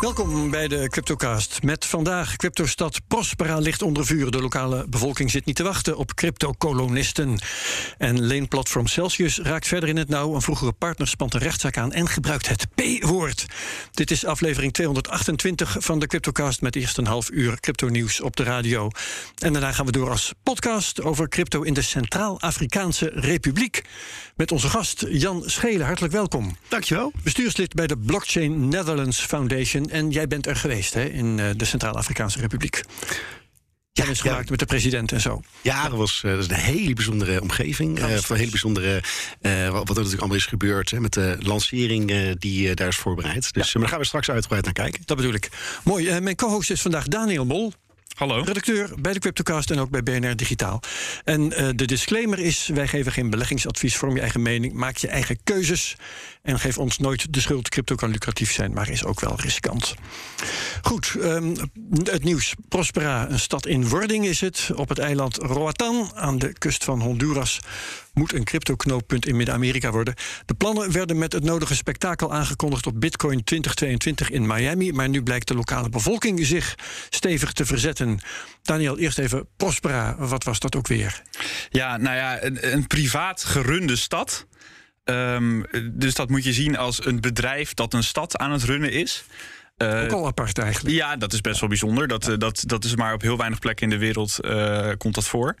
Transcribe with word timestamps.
Welkom 0.00 0.50
bij 0.50 0.68
de 0.68 0.88
Cryptocast. 0.88 1.62
Met 1.62 1.84
vandaag 1.84 2.36
Cryptostad 2.36 3.00
Prospera 3.08 3.58
ligt 3.58 3.82
onder 3.82 4.06
vuur. 4.06 4.30
De 4.30 4.40
lokale 4.40 4.86
bevolking 4.88 5.30
zit 5.30 5.44
niet 5.44 5.56
te 5.56 5.62
wachten 5.62 5.96
op 5.96 6.14
cryptokolonisten. 6.14 7.38
En 7.96 8.22
leenplatform 8.22 8.86
Celsius 8.86 9.38
raakt 9.38 9.66
verder 9.66 9.88
in 9.88 9.96
het 9.96 10.08
nauw. 10.08 10.34
Een 10.34 10.42
vroegere 10.42 10.72
partner 10.72 11.08
spant 11.08 11.34
een 11.34 11.40
rechtszaak 11.40 11.76
aan 11.76 11.92
en 11.92 12.08
gebruikt 12.08 12.48
het 12.48 12.66
P-woord. 12.74 13.46
Dit 13.90 14.10
is 14.10 14.24
aflevering 14.24 14.72
228 14.72 15.76
van 15.78 15.98
de 15.98 16.06
Cryptocast... 16.06 16.60
met 16.60 16.76
eerst 16.76 16.98
een 16.98 17.06
half 17.06 17.30
uur 17.30 17.60
crypto-nieuws 17.60 18.20
op 18.20 18.36
de 18.36 18.42
radio. 18.42 18.90
En 19.38 19.52
daarna 19.52 19.72
gaan 19.72 19.86
we 19.86 19.92
door 19.92 20.10
als 20.10 20.32
podcast 20.42 21.02
over 21.02 21.28
crypto 21.28 21.62
in 21.62 21.74
de 21.74 21.82
Centraal-Afrikaanse 21.82 23.10
Republiek. 23.14 23.84
Met 24.36 24.52
onze 24.52 24.68
gast 24.68 25.04
Jan 25.08 25.42
Schelen. 25.46 25.86
Hartelijk 25.86 26.12
welkom. 26.12 26.56
Dankjewel. 26.68 27.12
Bestuurslid 27.22 27.74
bij 27.74 27.86
de 27.86 27.98
Blockchain 27.98 28.68
Netherlands 28.68 29.20
Foundation. 29.20 29.86
En 29.90 30.10
jij 30.10 30.26
bent 30.26 30.46
er 30.46 30.56
geweest 30.56 30.94
hè, 30.94 31.04
in 31.04 31.38
uh, 31.38 31.50
de 31.56 31.64
Centraal-Afrikaanse 31.64 32.40
Republiek. 32.40 32.82
Ja, 33.92 34.04
gemaakt 34.14 34.50
met 34.50 34.58
de 34.58 34.64
president 34.64 35.12
en 35.12 35.20
zo. 35.20 35.42
Ja, 35.62 35.88
dat 35.88 35.98
was, 35.98 36.22
uh, 36.24 36.32
dat 36.32 36.40
is 36.40 36.48
een 36.48 36.54
hele 36.54 36.94
bijzondere 36.94 37.40
omgeving. 37.40 37.98
Uh, 37.98 38.10
een 38.10 38.36
hele 38.36 38.50
bijzondere. 38.50 39.02
Uh, 39.42 39.68
wat 39.68 39.88
er 39.88 39.94
natuurlijk 39.94 40.20
allemaal 40.20 40.36
is 40.36 40.46
gebeurd. 40.46 40.90
Hè, 40.90 41.00
met 41.00 41.12
de 41.12 41.36
lancering 41.40 42.32
die 42.38 42.74
daar 42.74 42.88
is 42.88 42.96
voorbereid. 42.96 43.52
Dus 43.52 43.72
maar 43.72 43.82
daar 43.82 43.90
gaan 43.90 44.00
we 44.00 44.06
straks 44.06 44.30
uitgebreid 44.30 44.64
naar 44.64 44.72
kijken. 44.72 45.02
Dat 45.04 45.16
bedoel 45.16 45.34
ik. 45.34 45.48
Mooi. 45.84 46.20
mijn 46.20 46.36
co-host 46.36 46.70
is 46.70 46.80
vandaag 46.80 47.04
Daniel 47.04 47.44
Mol. 47.44 47.72
Hallo. 48.18 48.42
Redacteur 48.42 48.90
bij 49.00 49.12
de 49.12 49.18
Cryptocast 49.18 49.70
en 49.70 49.78
ook 49.78 49.90
bij 49.90 50.02
BNR 50.02 50.36
Digitaal. 50.36 50.80
En 51.24 51.40
uh, 51.40 51.68
de 51.74 51.84
disclaimer 51.84 52.38
is: 52.38 52.66
wij 52.66 52.88
geven 52.88 53.12
geen 53.12 53.30
beleggingsadvies. 53.30 53.96
Vorm 53.96 54.14
je 54.14 54.20
eigen 54.20 54.42
mening, 54.42 54.72
maak 54.72 54.96
je 54.96 55.08
eigen 55.08 55.38
keuzes. 55.44 55.96
En 56.42 56.58
geef 56.58 56.78
ons 56.78 56.98
nooit 56.98 57.32
de 57.32 57.40
schuld. 57.40 57.68
Crypto 57.68 57.94
kan 57.94 58.10
lucratief 58.10 58.52
zijn, 58.52 58.72
maar 58.72 58.88
is 58.88 59.04
ook 59.04 59.20
wel 59.20 59.40
riskant. 59.40 59.94
Goed, 60.82 61.14
um, 61.18 61.54
het 62.02 62.24
nieuws. 62.24 62.54
Prospera, 62.68 63.30
een 63.30 63.38
stad 63.38 63.66
in 63.66 63.88
wording 63.88 64.26
is 64.26 64.40
het. 64.40 64.70
Op 64.74 64.88
het 64.88 64.98
eiland 64.98 65.36
Roatan 65.36 66.10
aan 66.14 66.38
de 66.38 66.52
kust 66.52 66.84
van 66.84 67.00
Honduras 67.00 67.60
moet 68.18 68.32
een 68.32 68.44
cryptoknooppunt 68.44 69.26
in 69.26 69.36
Midden-Amerika 69.36 69.90
worden. 69.90 70.14
De 70.46 70.54
plannen 70.54 70.92
werden 70.92 71.18
met 71.18 71.32
het 71.32 71.44
nodige 71.44 71.74
spektakel 71.74 72.32
aangekondigd 72.32 72.86
op 72.86 73.00
Bitcoin 73.00 73.44
2022 73.44 74.30
in 74.30 74.46
Miami. 74.46 74.92
Maar 74.92 75.08
nu 75.08 75.22
blijkt 75.22 75.48
de 75.48 75.54
lokale 75.54 75.88
bevolking 75.88 76.46
zich 76.46 76.74
stevig 77.10 77.52
te 77.52 77.66
verzetten. 77.66 78.20
Daniel, 78.62 78.98
eerst 78.98 79.18
even 79.18 79.46
Prospera. 79.56 80.16
Wat 80.18 80.44
was 80.44 80.58
dat 80.58 80.76
ook 80.76 80.86
weer? 80.86 81.22
Ja, 81.70 81.96
nou 81.96 82.16
ja, 82.16 82.42
een, 82.42 82.72
een 82.72 82.86
privaat 82.86 83.44
gerunde 83.44 83.96
stad. 83.96 84.46
Um, 85.04 85.64
dus 85.92 86.14
dat 86.14 86.28
moet 86.28 86.44
je 86.44 86.52
zien 86.52 86.76
als 86.76 87.06
een 87.06 87.20
bedrijf 87.20 87.74
dat 87.74 87.94
een 87.94 88.04
stad 88.04 88.36
aan 88.36 88.52
het 88.52 88.62
runnen 88.62 88.92
is. 88.92 89.24
Uh, 89.78 90.02
Ook 90.02 90.12
al 90.12 90.26
apart 90.26 90.58
eigenlijk. 90.58 90.94
Ja, 90.94 91.16
dat 91.16 91.32
is 91.32 91.40
best 91.40 91.60
wel 91.60 91.68
bijzonder. 91.68 92.08
Dat, 92.08 92.34
dat, 92.38 92.62
dat 92.66 92.84
is 92.84 92.96
maar 92.96 93.14
op 93.14 93.22
heel 93.22 93.36
weinig 93.36 93.58
plekken 93.58 93.84
in 93.84 93.98
de 93.98 94.04
wereld 94.04 94.36
uh, 94.40 94.90
komt 94.96 95.14
dat 95.14 95.26
voor. 95.26 95.56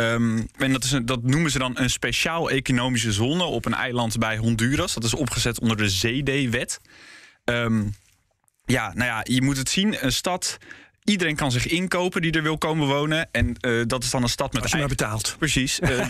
Um, 0.00 0.48
en 0.56 0.72
dat, 0.72 0.84
is 0.84 0.98
dat 1.04 1.22
noemen 1.22 1.50
ze 1.50 1.58
dan 1.58 1.78
een 1.78 1.90
speciaal 1.90 2.50
economische 2.50 3.12
zone 3.12 3.44
op 3.44 3.64
een 3.64 3.74
eiland 3.74 4.18
bij 4.18 4.36
Honduras. 4.36 4.94
Dat 4.94 5.04
is 5.04 5.14
opgezet 5.14 5.60
onder 5.60 5.76
de 5.76 5.88
Zee-wet. 5.88 6.80
Um, 7.44 7.94
ja, 8.64 8.92
nou 8.94 9.06
ja, 9.06 9.20
je 9.22 9.42
moet 9.42 9.56
het 9.56 9.68
zien. 9.68 10.04
Een 10.04 10.12
stad 10.12 10.58
Iedereen 11.06 11.36
kan 11.36 11.52
zich 11.52 11.66
inkopen 11.66 12.22
die 12.22 12.32
er 12.32 12.42
wil 12.42 12.58
komen 12.58 12.86
wonen. 12.86 13.28
En 13.30 13.56
uh, 13.60 13.82
dat 13.86 14.04
is 14.04 14.10
dan 14.10 14.22
een 14.22 14.28
stad 14.28 14.52
met. 14.52 14.62
Als 14.62 14.70
je 14.70 14.78
eigen, 14.78 14.96
maar 14.96 15.08
betaalt. 15.08 15.36
Precies. 15.38 15.80
uh, 15.80 15.90
uh, 15.98 16.06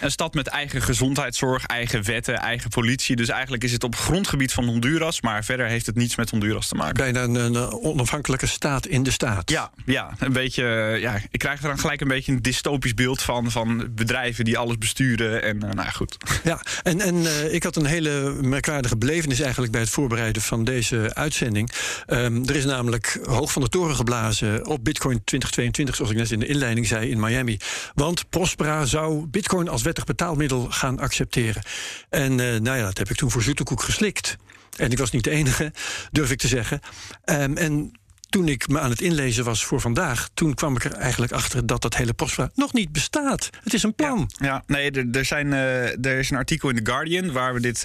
een 0.00 0.10
stad 0.10 0.34
met 0.34 0.46
eigen 0.46 0.82
gezondheidszorg, 0.82 1.66
eigen 1.66 2.04
wetten, 2.04 2.38
eigen 2.38 2.70
politie. 2.70 3.16
Dus 3.16 3.28
eigenlijk 3.28 3.64
is 3.64 3.72
het 3.72 3.84
op 3.84 3.96
grondgebied 3.96 4.52
van 4.52 4.64
Honduras. 4.64 5.20
Maar 5.20 5.44
verder 5.44 5.66
heeft 5.66 5.86
het 5.86 5.96
niets 5.96 6.16
met 6.16 6.30
Honduras 6.30 6.68
te 6.68 6.74
maken. 6.74 6.94
Bijna 6.94 7.22
een, 7.22 7.34
een 7.34 7.72
onafhankelijke 7.72 8.46
staat 8.46 8.86
in 8.86 9.02
de 9.02 9.10
staat. 9.10 9.50
Ja, 9.50 9.70
ja, 9.84 10.14
een 10.18 10.32
beetje. 10.32 10.64
Ja, 11.00 11.20
ik 11.30 11.38
krijg 11.38 11.62
er 11.62 11.68
dan 11.68 11.78
gelijk 11.78 12.00
een 12.00 12.08
beetje 12.08 12.32
een 12.32 12.42
dystopisch 12.42 12.94
beeld 12.94 13.22
van. 13.22 13.50
Van 13.50 13.88
bedrijven 13.90 14.44
die 14.44 14.58
alles 14.58 14.78
besturen. 14.78 15.42
En 15.42 15.58
nou 15.58 15.90
goed. 15.90 16.16
Ja, 16.44 16.60
en, 16.82 17.00
en 17.00 17.26
ik 17.54 17.62
had 17.62 17.76
een 17.76 17.86
hele 17.86 18.34
merkwaardige 18.40 18.96
belevenis 18.96 19.40
eigenlijk 19.40 19.72
bij 19.72 19.80
het 19.80 19.90
voorbereiden 19.90 20.42
van 20.42 20.64
deze 20.64 21.10
uitzending. 21.14 21.70
Um, 22.06 22.48
er 22.48 22.56
is 22.56 22.64
namelijk 22.64 23.20
hoog 23.24 23.52
van 23.52 23.62
de 23.62 23.68
toren 23.68 23.96
geblazen 23.96 24.20
op 24.62 24.84
Bitcoin 24.84 25.24
2022, 25.24 25.94
zoals 25.94 26.10
ik 26.10 26.16
net 26.16 26.30
in 26.30 26.38
de 26.38 26.46
inleiding 26.46 26.86
zei, 26.86 27.10
in 27.10 27.20
Miami. 27.20 27.58
Want 27.94 28.28
Prospera 28.28 28.84
zou 28.84 29.26
Bitcoin 29.26 29.68
als 29.68 29.82
wettig 29.82 30.04
betaalmiddel 30.04 30.70
gaan 30.70 30.98
accepteren. 30.98 31.62
En 32.08 32.32
uh, 32.32 32.38
nou 32.38 32.78
ja, 32.78 32.84
dat 32.84 32.98
heb 32.98 33.10
ik 33.10 33.16
toen 33.16 33.30
voor 33.30 33.42
zoete 33.42 33.62
koek 33.62 33.82
geslikt. 33.82 34.36
En 34.76 34.90
ik 34.90 34.98
was 34.98 35.10
niet 35.10 35.24
de 35.24 35.30
enige, 35.30 35.72
durf 36.10 36.30
ik 36.30 36.38
te 36.38 36.48
zeggen. 36.48 36.80
Um, 37.24 37.56
en 37.56 37.92
toen 38.28 38.48
ik 38.48 38.68
me 38.68 38.80
aan 38.80 38.90
het 38.90 39.00
inlezen 39.00 39.44
was 39.44 39.64
voor 39.64 39.80
vandaag, 39.80 40.28
toen 40.34 40.54
kwam 40.54 40.76
ik 40.76 40.84
er 40.84 40.92
eigenlijk 40.92 41.32
achter 41.32 41.66
dat 41.66 41.82
dat 41.82 41.96
hele 41.96 42.12
Prospera 42.12 42.50
nog 42.54 42.72
niet 42.72 42.92
bestaat. 42.92 43.50
Het 43.64 43.74
is 43.74 43.82
een 43.82 43.94
plan. 43.94 44.30
Ja, 44.38 44.62
nee, 44.66 44.90
er, 44.90 45.06
er, 45.12 45.24
zijn, 45.24 45.46
uh, 45.46 46.06
er 46.06 46.18
is 46.18 46.30
een 46.30 46.36
artikel 46.36 46.68
in 46.68 46.76
The 46.76 46.90
Guardian 46.90 47.32
waar 47.32 47.54
we 47.54 47.60
dit, 47.60 47.82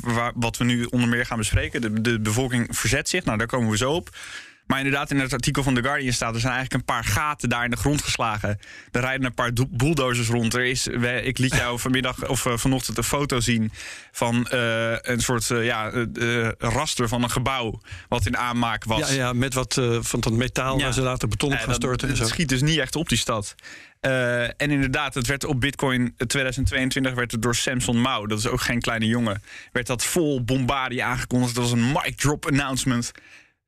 waar, 0.00 0.32
wat 0.34 0.56
we 0.56 0.64
nu 0.64 0.84
onder 0.84 1.08
meer 1.08 1.26
gaan 1.26 1.38
bespreken. 1.38 1.80
De, 1.80 2.00
de 2.00 2.20
bevolking 2.20 2.76
verzet 2.76 3.08
zich. 3.08 3.24
Nou, 3.24 3.38
daar 3.38 3.46
komen 3.46 3.70
we 3.70 3.76
zo 3.76 3.92
op. 3.92 4.10
Maar 4.66 4.78
inderdaad, 4.78 5.10
in 5.10 5.20
het 5.20 5.32
artikel 5.32 5.62
van 5.62 5.74
The 5.74 5.82
Guardian 5.82 6.12
staat... 6.12 6.34
er 6.34 6.40
zijn 6.40 6.52
eigenlijk 6.52 6.82
een 6.82 6.94
paar 6.94 7.04
gaten 7.04 7.48
daar 7.48 7.64
in 7.64 7.70
de 7.70 7.76
grond 7.76 8.02
geslagen. 8.02 8.58
Er 8.92 9.00
rijden 9.00 9.26
een 9.26 9.34
paar 9.34 9.52
bulldozers 9.70 10.28
rond. 10.28 10.54
Er 10.54 10.64
is, 10.64 10.86
ik 11.22 11.38
liet 11.38 11.54
jou 11.54 11.78
vanmiddag 11.86 12.28
of 12.28 12.44
uh, 12.44 12.56
vanochtend 12.56 12.96
een 12.96 13.04
foto 13.04 13.40
zien... 13.40 13.72
van 14.12 14.48
uh, 14.52 14.96
een 15.00 15.20
soort 15.20 15.50
uh, 15.50 15.64
ja, 15.64 16.06
raster 16.58 17.08
van 17.08 17.22
een 17.22 17.30
gebouw 17.30 17.80
wat 18.08 18.26
in 18.26 18.36
aanmaak 18.36 18.84
was. 18.84 19.08
Ja, 19.08 19.14
ja 19.14 19.32
met 19.32 19.54
wat 19.54 19.80
van 20.00 20.20
dat 20.20 20.32
metaal 20.32 20.78
ja. 20.78 20.84
waar 20.84 20.92
ze 20.92 21.00
later 21.00 21.28
beton 21.28 21.52
op 21.52 21.58
gaan 21.58 21.74
storten. 21.74 22.08
Het 22.08 22.28
schiet 22.28 22.48
dus 22.48 22.62
niet 22.62 22.78
echt 22.78 22.96
op 22.96 23.08
die 23.08 23.18
stad. 23.18 23.54
Uh, 24.00 24.42
en 24.42 24.70
inderdaad, 24.70 25.14
het 25.14 25.26
werd 25.26 25.44
op 25.44 25.60
Bitcoin 25.60 26.14
2022 26.26 27.14
werd 27.14 27.32
het 27.32 27.42
door 27.42 27.54
Samson 27.54 28.00
Mao, 28.00 28.26
dat 28.26 28.38
is 28.38 28.46
ook 28.46 28.60
geen 28.60 28.80
kleine 28.80 29.06
jongen, 29.06 29.42
werd 29.72 29.86
dat 29.86 30.04
vol 30.04 30.44
bombardie 30.44 31.04
aangekondigd. 31.04 31.54
Dat 31.54 31.62
was 31.62 31.72
een 31.72 31.92
mic 31.92 32.16
drop 32.16 32.46
announcement 32.46 33.12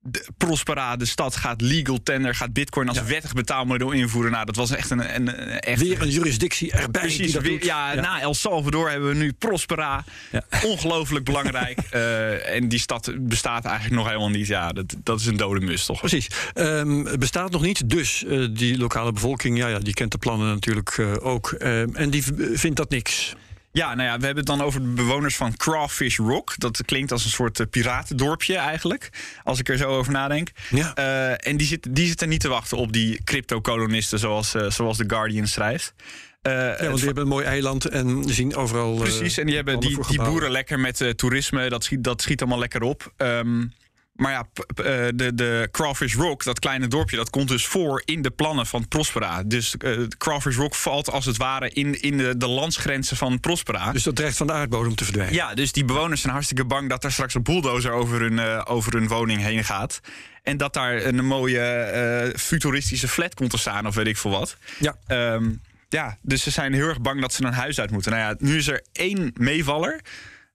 de 0.00 0.26
Prospera, 0.36 0.96
de 0.96 1.04
stad, 1.04 1.36
gaat 1.36 1.60
legal 1.60 2.02
tender, 2.02 2.34
gaat 2.34 2.52
bitcoin 2.52 2.88
als 2.88 2.96
ja. 2.96 3.04
wettig 3.04 3.32
betaalmiddel 3.32 3.90
invoeren. 3.90 4.32
Nou, 4.32 4.44
dat 4.44 4.56
was 4.56 4.70
echt 4.70 4.90
een, 4.90 5.14
een, 5.14 5.28
echt 5.60 5.80
weer 5.80 6.02
een 6.02 6.10
jurisdictie 6.10 6.72
erbij. 6.72 7.00
Precies, 7.00 7.32
die 7.32 7.40
weer, 7.40 7.64
ja, 7.64 7.92
ja, 7.92 8.00
na 8.00 8.20
El 8.20 8.34
Salvador 8.34 8.90
hebben 8.90 9.08
we 9.08 9.14
nu 9.14 9.32
Prospera. 9.32 10.04
Ja. 10.30 10.42
Ongelooflijk 10.64 11.24
belangrijk. 11.24 11.80
uh, 11.94 12.48
en 12.56 12.68
die 12.68 12.78
stad 12.78 13.12
bestaat 13.18 13.64
eigenlijk 13.64 13.96
nog 13.96 14.06
helemaal 14.06 14.30
niet. 14.30 14.46
Ja, 14.46 14.72
dat, 14.72 14.94
dat 15.02 15.20
is 15.20 15.26
een 15.26 15.36
dode 15.36 15.60
mus, 15.60 15.86
toch? 15.86 15.98
Precies. 15.98 16.28
Um, 16.54 17.06
het 17.06 17.18
bestaat 17.18 17.50
nog 17.50 17.62
niet. 17.62 17.90
Dus 17.90 18.24
uh, 18.26 18.48
die 18.50 18.78
lokale 18.78 19.12
bevolking, 19.12 19.58
ja, 19.58 19.68
ja, 19.68 19.78
die 19.78 19.94
kent 19.94 20.12
de 20.12 20.18
plannen 20.18 20.48
natuurlijk 20.48 20.96
uh, 20.96 21.12
ook. 21.20 21.52
en 21.52 22.10
die 22.10 22.24
vindt 22.52 22.76
dat 22.76 22.90
niks. 22.90 23.34
Ja, 23.78 23.94
nou 23.94 24.08
ja, 24.08 24.18
we 24.18 24.24
hebben 24.24 24.44
het 24.44 24.56
dan 24.56 24.60
over 24.60 24.80
de 24.80 24.88
bewoners 24.88 25.36
van 25.36 25.56
Crawfish 25.56 26.16
Rock. 26.16 26.54
Dat 26.56 26.84
klinkt 26.84 27.12
als 27.12 27.24
een 27.24 27.30
soort 27.30 27.58
uh, 27.58 27.66
piratendorpje 27.70 28.56
eigenlijk, 28.56 29.10
als 29.44 29.58
ik 29.58 29.68
er 29.68 29.76
zo 29.76 29.88
over 29.88 30.12
nadenk. 30.12 30.50
Ja. 30.70 30.92
Uh, 30.98 31.46
en 31.46 31.56
die, 31.56 31.66
zit, 31.66 31.86
die 31.90 32.06
zitten 32.06 32.28
niet 32.28 32.40
te 32.40 32.48
wachten 32.48 32.76
op 32.76 32.92
die 32.92 33.24
crypto-kolonisten, 33.24 34.18
zoals, 34.18 34.54
uh, 34.54 34.70
zoals 34.70 34.96
The 34.96 35.04
Guardian 35.06 35.46
schrijft. 35.46 35.94
Uh, 36.42 36.52
ja, 36.52 36.76
want 36.84 36.96
die 36.96 37.04
hebben 37.04 37.22
een 37.22 37.28
mooi 37.28 37.44
eiland 37.44 37.84
en 37.84 38.24
zien 38.24 38.56
overal. 38.56 38.94
Precies, 38.94 39.38
en 39.38 39.46
die 39.46 39.54
hebben 39.54 39.80
die, 39.80 40.06
die 40.08 40.22
boeren 40.22 40.50
lekker 40.50 40.80
met 40.80 41.12
toerisme. 41.16 41.68
Dat 41.68 41.84
schiet, 41.84 42.04
dat 42.04 42.22
schiet 42.22 42.40
allemaal 42.40 42.58
lekker 42.58 42.82
op. 42.82 43.12
Um, 43.16 43.72
maar 44.18 44.32
ja, 44.32 44.46
de, 45.14 45.34
de 45.34 45.68
Crawfish 45.70 46.14
Rock, 46.14 46.44
dat 46.44 46.58
kleine 46.58 46.88
dorpje, 46.88 47.16
dat 47.16 47.30
komt 47.30 47.48
dus 47.48 47.66
voor 47.66 48.02
in 48.04 48.22
de 48.22 48.30
plannen 48.30 48.66
van 48.66 48.88
Prospera. 48.88 49.42
Dus 49.42 49.74
uh, 49.78 50.06
Crawfish 50.18 50.56
Rock 50.56 50.74
valt 50.74 51.10
als 51.10 51.24
het 51.24 51.36
ware 51.36 51.70
in, 51.70 52.02
in 52.02 52.16
de, 52.16 52.36
de 52.36 52.46
landsgrenzen 52.48 53.16
van 53.16 53.40
Prospera. 53.40 53.92
Dus 53.92 54.02
dat 54.02 54.16
dreigt 54.16 54.36
van 54.36 54.46
de 54.46 54.52
aardbodem 54.52 54.94
te 54.94 55.04
verdwijnen. 55.04 55.34
Ja, 55.34 55.54
dus 55.54 55.72
die 55.72 55.84
bewoners 55.84 56.20
zijn 56.20 56.32
hartstikke 56.32 56.64
bang 56.64 56.88
dat 56.88 57.04
er 57.04 57.12
straks 57.12 57.34
een 57.34 57.42
bulldozer 57.42 57.92
over 57.92 58.20
hun, 58.20 58.32
uh, 58.32 58.62
over 58.64 58.92
hun 58.92 59.08
woning 59.08 59.42
heen 59.42 59.64
gaat. 59.64 60.00
En 60.42 60.56
dat 60.56 60.74
daar 60.74 61.04
een 61.04 61.24
mooie 61.24 61.90
uh, 62.30 62.38
futuristische 62.38 63.08
flat 63.08 63.34
komt 63.34 63.50
te 63.50 63.58
staan, 63.58 63.86
of 63.86 63.94
weet 63.94 64.06
ik 64.06 64.16
veel 64.16 64.30
wat. 64.30 64.56
Ja. 64.78 64.96
Um, 65.32 65.60
ja, 65.88 66.18
dus 66.22 66.42
ze 66.42 66.50
zijn 66.50 66.72
heel 66.72 66.88
erg 66.88 67.00
bang 67.00 67.20
dat 67.20 67.32
ze 67.32 67.44
een 67.44 67.52
huis 67.52 67.80
uit 67.80 67.90
moeten. 67.90 68.12
Nou 68.12 68.22
ja, 68.24 68.36
nu 68.38 68.56
is 68.56 68.68
er 68.68 68.82
één 68.92 69.30
meevaller. 69.34 70.00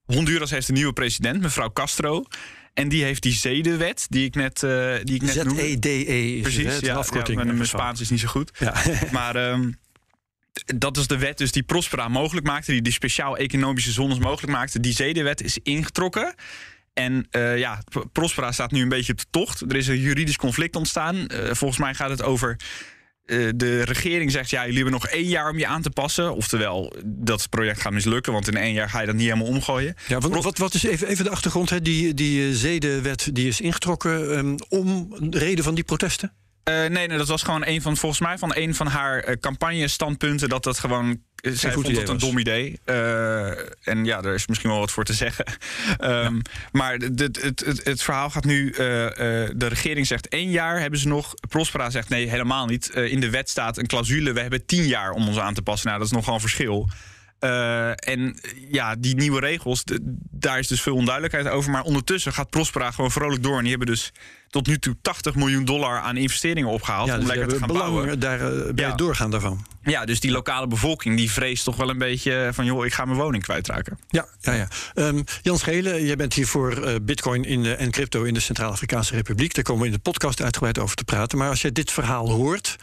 Honduras 0.06 0.50
heeft 0.50 0.68
een 0.68 0.74
nieuwe 0.74 0.94
president, 0.94 1.42
mevrouw 1.42 1.72
Castro. 1.74 2.26
En 2.74 2.90
die 2.90 3.04
heeft 3.04 3.22
die 3.22 3.34
zedenwet, 3.34 4.06
die 4.10 4.26
ik 4.26 4.36
net, 4.36 4.62
uh, 4.64 4.96
die 5.04 5.16
ik 5.16 5.22
net 5.22 5.44
noemde. 5.44 5.62
Z-E-D-E. 5.62 6.42
Precies, 6.42 6.80
ja, 6.80 6.96
afkorting. 6.96 7.40
Ja, 7.40 7.54
mijn 7.54 7.68
Spaans 7.68 8.02
is 8.02 8.10
niet 8.10 8.20
zo 8.20 8.28
goed. 8.28 8.52
Ja. 8.60 8.76
maar 9.12 9.52
um, 9.52 9.80
dat 10.76 10.98
is 10.98 11.08
de 11.08 11.18
wet 11.18 11.38
dus 11.38 11.52
die 11.52 11.64
Prospera 11.64 12.08
mogelijk 12.08 12.46
maakte, 12.46 12.72
die 12.72 12.82
die 12.82 12.94
speciaal 12.94 13.38
economische 13.38 13.92
zones 13.92 14.20
mogelijk 14.20 14.54
maakte. 14.54 14.80
Die 14.80 14.94
zedenwet 14.94 15.42
is 15.42 15.58
ingetrokken. 15.58 16.36
En 16.94 17.28
uh, 17.32 17.58
ja, 17.58 17.84
Prospera 18.12 18.52
staat 18.52 18.72
nu 18.72 18.82
een 18.82 18.90
beetje 18.90 19.12
op 19.12 19.20
de 19.20 19.26
tocht. 19.30 19.62
Er 19.62 19.76
is 19.76 19.88
een 19.88 20.00
juridisch 20.00 20.38
conflict 20.38 20.76
ontstaan. 20.76 21.16
Uh, 21.16 21.28
volgens 21.52 21.80
mij 21.80 21.94
gaat 21.94 22.10
het 22.10 22.22
over 22.22 22.58
de 23.56 23.82
regering 23.82 24.32
zegt, 24.32 24.50
ja, 24.50 24.62
jullie 24.62 24.76
hebben 24.76 24.94
nog 24.94 25.08
één 25.08 25.28
jaar 25.28 25.50
om 25.50 25.58
je 25.58 25.68
aan 25.68 25.82
te 25.82 25.90
passen. 25.90 26.36
Oftewel, 26.36 26.94
dat 27.06 27.50
project 27.50 27.82
gaat 27.82 27.94
mislukken, 27.94 28.34
want 28.34 28.48
in 28.48 28.58
één 28.58 28.74
jaar 28.74 28.90
ga 28.90 29.00
je 29.00 29.06
dat 29.06 29.16
niet 29.16 29.26
helemaal 29.26 29.48
omgooien. 29.48 29.96
Ja, 30.08 30.20
want, 30.20 30.44
wat, 30.44 30.58
wat 30.58 30.74
is 30.74 30.84
even, 30.84 31.08
even 31.08 31.24
de 31.24 31.30
achtergrond? 31.30 31.70
Hè? 31.70 31.82
Die, 31.82 32.14
die 32.14 32.56
zedenwet 32.56 33.30
die 33.34 33.48
is 33.48 33.62
ingetrokken 33.62 34.38
um, 34.38 34.56
om 34.70 35.16
de 35.30 35.38
reden 35.38 35.64
van 35.64 35.76
die 35.76 35.84
protesten? 35.84 36.32
Uh, 36.70 36.76
nee, 36.76 37.08
nee, 37.08 37.18
dat 37.18 37.28
was 37.28 37.44
gewoon 37.44 37.66
een 37.66 37.82
van, 37.82 37.98
volgens 37.98 38.22
mij, 38.22 38.38
van 38.38 38.52
een 38.56 38.76
van 38.76 38.88
haar 38.88 39.30
uh, 39.30 39.36
campagne-standpunten. 39.36 40.50
Dat 40.50 40.64
dat 40.64 40.80
gewoon. 40.80 41.22
Zij 41.36 41.72
vond 41.72 41.88
het 41.88 42.10
een 42.10 42.18
dom 42.18 42.38
idee. 42.38 42.80
Uh, 42.86 43.48
en 43.88 44.06
ja, 44.06 44.22
daar 44.22 44.34
is 44.34 44.48
misschien 44.48 44.70
wel 44.70 44.80
wat 44.80 44.92
voor 44.92 45.04
te 45.04 45.14
zeggen. 45.14 45.46
um, 46.02 46.10
ja. 46.12 46.32
Maar 46.72 46.94
het, 46.94 47.20
het, 47.20 47.42
het, 47.42 47.82
het, 47.84 48.04
verhaal 48.04 48.30
gaat 48.30 48.46
nu. 48.46 48.72
de 48.72 49.68
regering 49.68 50.08
zegt 50.08 50.28
één 50.28 50.50
jaar 50.50 50.80
hebben 50.80 51.00
ze 51.00 51.08
nog. 51.08 51.34
Prospera 51.50 51.90
zegt 51.90 52.10
nee, 52.10 52.30
helemaal 52.30 52.66
niet. 52.66 52.90
in 52.90 53.20
de 53.20 53.30
wet 53.30 53.50
staat 53.50 53.78
een 53.78 53.88
clausule. 53.88 54.34
We 54.34 54.40
hebben 54.40 54.66
tien 54.66 54.86
jaar 54.88 55.12
om 55.12 55.28
ons 55.28 55.38
aan 55.38 55.54
te 55.54 55.62
passen. 55.62 55.88
Nou, 55.88 56.00
dat 56.00 56.08
is 56.08 56.14
nogal 56.14 56.34
een 56.34 56.40
verschil. 56.40 56.90
Uh, 57.44 57.90
en 57.90 58.40
ja, 58.72 58.96
die 58.96 59.16
nieuwe 59.16 59.40
regels, 59.40 59.84
daar 60.32 60.60
is 60.60 60.68
dus 60.68 60.82
veel 60.82 60.96
onduidelijkheid 60.96 61.48
over. 61.48 61.72
Maar 61.72 61.84
ondertussen 61.84 62.34
gaat 62.34 62.50
Prospera 62.50 62.92
gewoon 62.92 63.12
vrolijk 63.12 63.44
door. 63.44 63.56
En 63.56 63.62
die 63.62 63.70
hebben 63.70 63.88
dus 63.88 64.12
tot 64.50 64.68
nu 64.68 64.78
toe 64.80 64.96
80 65.02 65.36
miljoen 65.36 65.66
dollar 65.66 66.00
aan 66.00 66.18
investeringen 66.18 66.70
opgehaald. 66.70 67.08
Ja, 67.08 67.14
dus 67.14 67.24
om 67.24 67.30
lekker 67.30 67.48
te 67.48 67.58
gaan 67.58 67.68
bouwen. 67.68 68.20
Daar, 68.20 68.40
uh, 68.40 68.64
bij 68.74 68.84
Ja. 68.84 68.90
het 68.90 68.98
doorgaan 68.98 69.32
daarvan. 69.32 69.66
Ja, 69.84 70.06
dus 70.06 70.20
die 70.20 70.32
lokale 70.32 70.68
bevolking 70.68 71.18
die 71.18 71.32
vreest 71.32 71.64
toch 71.64 71.76
wel 71.76 71.90
een 71.90 71.98
beetje 71.98 72.50
van... 72.54 72.66
joh, 72.66 72.86
ik 72.86 72.94
ga 72.94 73.06
mijn 73.06 73.20
woning 73.20 73.44
kwijtraken. 73.44 74.00
Ja, 74.10 74.26
ja, 74.40 74.54
ja. 74.54 74.68
Um, 74.96 75.24
Jan 75.42 75.58
Schelen, 75.58 76.06
jij 76.06 76.16
bent 76.16 76.34
hier 76.34 76.48
voor 76.48 76.88
uh, 76.88 76.96
Bitcoin 77.02 77.44
in 77.44 77.64
de, 77.64 77.74
en 77.76 77.92
crypto 77.92 78.24
in 78.24 78.34
de 78.34 78.40
Centraal-Afrikaanse 78.40 79.16
Republiek. 79.16 79.54
Daar 79.54 79.64
komen 79.64 79.82
we 79.82 79.88
in 79.88 79.94
de 79.94 80.00
podcast 80.00 80.42
uitgebreid 80.42 80.80
over 80.80 80.96
te 80.96 81.04
praten. 81.04 81.38
Maar 81.38 81.50
als 81.50 81.62
jij 81.62 81.72
dit 81.72 81.92
verhaal 81.92 82.30
hoort. 82.30 82.76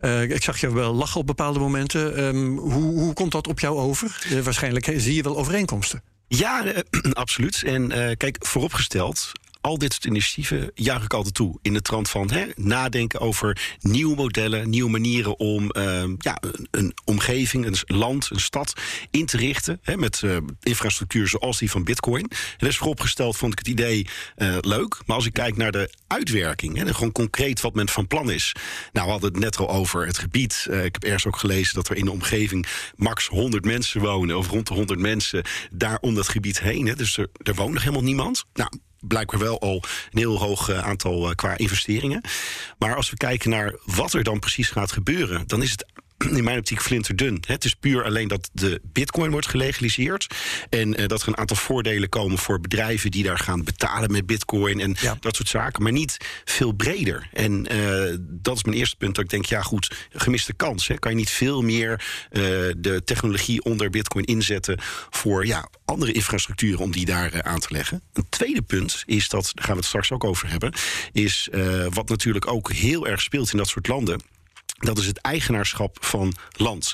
Uh, 0.00 0.22
ik 0.22 0.42
zag 0.42 0.60
je 0.60 0.72
wel 0.72 0.94
lachen 0.94 1.20
op 1.20 1.26
bepaalde 1.26 1.58
momenten. 1.58 2.24
Um, 2.24 2.58
hoe, 2.58 3.00
hoe 3.00 3.12
komt 3.12 3.32
dat 3.32 3.48
op 3.48 3.60
jou 3.60 3.78
over? 3.78 4.26
Uh, 4.30 4.40
waarschijnlijk 4.40 4.92
zie 4.96 5.14
je 5.14 5.22
wel 5.22 5.36
overeenkomsten. 5.36 6.02
Ja, 6.28 6.64
uh, 6.64 6.78
absoluut. 7.12 7.62
En 7.62 7.88
kijk, 8.16 8.36
vooropgesteld, 8.46 9.32
al 9.66 9.78
dit 9.78 9.92
soort 9.92 10.04
initiatieven 10.04 10.70
juich 10.74 11.04
ik 11.04 11.12
altijd 11.12 11.34
toe. 11.34 11.58
In 11.62 11.72
de 11.72 11.82
trant 11.82 12.10
van 12.10 12.30
hè, 12.30 12.46
nadenken 12.56 13.20
over 13.20 13.76
nieuwe 13.80 14.16
modellen, 14.16 14.70
nieuwe 14.70 14.90
manieren 14.90 15.38
om 15.38 15.70
uh, 15.72 16.04
ja, 16.18 16.38
een, 16.70 16.94
omgeving, 17.04 17.66
een 17.66 17.96
land, 17.96 18.30
een 18.30 18.40
stad 18.40 18.72
in 19.10 19.26
te 19.26 19.36
richten. 19.36 19.78
Hè, 19.82 19.96
met 19.96 20.22
uh, 20.24 20.36
infrastructuur 20.62 21.28
zoals 21.28 21.58
die 21.58 21.70
van 21.70 21.84
Bitcoin. 21.84 22.22
En 22.22 22.66
dus 22.66 22.76
vooropgesteld 22.76 23.36
vond 23.36 23.52
ik 23.52 23.58
het 23.58 23.68
idee 23.68 24.06
uh, 24.36 24.56
leuk. 24.60 24.98
Maar 25.06 25.16
als 25.16 25.26
ik 25.26 25.32
kijk 25.32 25.56
naar 25.56 25.72
de 25.72 25.90
uitwerking, 26.06 26.76
hè, 26.76 26.94
gewoon 26.94 27.12
concreet 27.12 27.60
wat 27.60 27.74
men 27.74 27.88
van 27.88 28.06
plan 28.06 28.30
is. 28.30 28.52
Nou, 28.92 29.06
we 29.06 29.12
hadden 29.12 29.32
het 29.32 29.40
net 29.40 29.56
al 29.56 29.70
over 29.70 30.06
het 30.06 30.18
gebied. 30.18 30.66
ik 30.70 30.92
heb 30.92 31.04
ergens 31.04 31.26
ook 31.26 31.38
gelezen 31.38 31.74
dat 31.74 31.88
er 31.88 31.96
in 31.96 32.04
de 32.04 32.10
omgeving 32.10 32.66
max 32.96 33.26
100 33.26 33.64
mensen 33.64 34.00
wonen, 34.00 34.38
of 34.38 34.48
rond 34.48 34.66
de 34.66 34.74
100 34.74 35.00
mensen 35.00 35.44
daar 35.70 35.98
om 36.00 36.14
dat 36.14 36.28
gebied 36.28 36.60
heen. 36.60 36.86
Hè. 36.86 36.94
Dus 36.94 37.16
er, 37.16 37.28
er 37.42 37.54
woont 37.54 37.72
nog 37.72 37.82
helemaal 37.82 38.04
niemand. 38.04 38.44
Nou, 38.54 38.70
blijkbaar 39.00 39.40
wel 39.40 39.60
al 39.60 39.74
een 40.10 40.18
heel 40.18 40.38
hoog 40.38 40.68
uh, 40.68 40.78
aantal 40.78 41.28
uh, 41.28 41.34
qua 41.34 41.56
investeringen. 41.56 42.20
Maar 42.78 42.96
als 42.96 43.10
we 43.10 43.16
kijken 43.16 43.50
naar 43.50 43.74
wat 43.84 44.12
er 44.12 44.22
dan 44.22 44.38
precies 44.38 44.68
gaat 44.68 44.92
gebeuren, 44.92 45.46
dan 45.46 45.62
is 45.62 45.70
het 45.70 45.86
in 46.18 46.44
mijn 46.44 46.58
optiek 46.58 46.80
flinterdun. 46.80 47.42
Het 47.46 47.64
is 47.64 47.74
puur 47.74 48.04
alleen 48.04 48.28
dat 48.28 48.50
de 48.52 48.80
bitcoin 48.82 49.30
wordt 49.30 49.46
gelegaliseerd. 49.46 50.26
En 50.70 51.00
uh, 51.00 51.06
dat 51.06 51.22
er 51.22 51.28
een 51.28 51.36
aantal 51.36 51.56
voordelen 51.56 52.08
komen 52.08 52.38
voor 52.38 52.60
bedrijven 52.60 53.10
die 53.10 53.22
daar 53.22 53.38
gaan 53.38 53.64
betalen 53.64 54.12
met 54.12 54.26
bitcoin 54.26 54.80
en 54.80 54.96
ja. 55.00 55.16
dat 55.20 55.36
soort 55.36 55.48
zaken. 55.48 55.82
Maar 55.82 55.92
niet 55.92 56.16
veel 56.44 56.72
breder. 56.72 57.28
En 57.32 57.72
uh, 57.72 58.16
dat 58.20 58.56
is 58.56 58.64
mijn 58.64 58.76
eerste 58.76 58.96
punt. 58.96 59.14
Dat 59.14 59.24
ik 59.24 59.30
denk, 59.30 59.44
ja 59.44 59.62
goed, 59.62 59.96
gemiste 60.12 60.52
kans. 60.52 60.88
Hè. 60.88 60.98
Kan 60.98 61.10
je 61.10 61.16
niet 61.16 61.30
veel 61.30 61.62
meer 61.62 61.90
uh, 62.32 62.42
de 62.76 63.02
technologie 63.04 63.62
onder 63.62 63.90
bitcoin 63.90 64.24
inzetten 64.24 64.78
voor 65.10 65.46
ja, 65.46 65.68
andere 65.84 66.12
infrastructuren 66.12 66.80
om 66.80 66.92
die 66.92 67.04
daar 67.04 67.42
aan 67.42 67.60
te 67.60 67.68
leggen. 67.70 68.02
Een 68.12 68.26
tweede 68.28 68.62
punt 68.62 69.02
is 69.06 69.28
dat, 69.28 69.50
daar 69.54 69.64
gaan 69.64 69.74
we 69.74 69.80
het 69.80 69.88
straks 69.88 70.10
ook 70.10 70.24
over 70.24 70.50
hebben, 70.50 70.72
is 71.12 71.48
wat 71.90 72.08
natuurlijk 72.08 72.46
ook 72.46 72.72
heel 72.72 73.06
erg 73.06 73.20
speelt 73.20 73.52
in 73.52 73.58
dat 73.58 73.68
soort 73.68 73.88
landen. 73.88 74.20
Dat 74.76 74.98
is 74.98 75.06
het 75.06 75.18
eigenaarschap 75.18 75.96
van 76.00 76.34
land. 76.56 76.92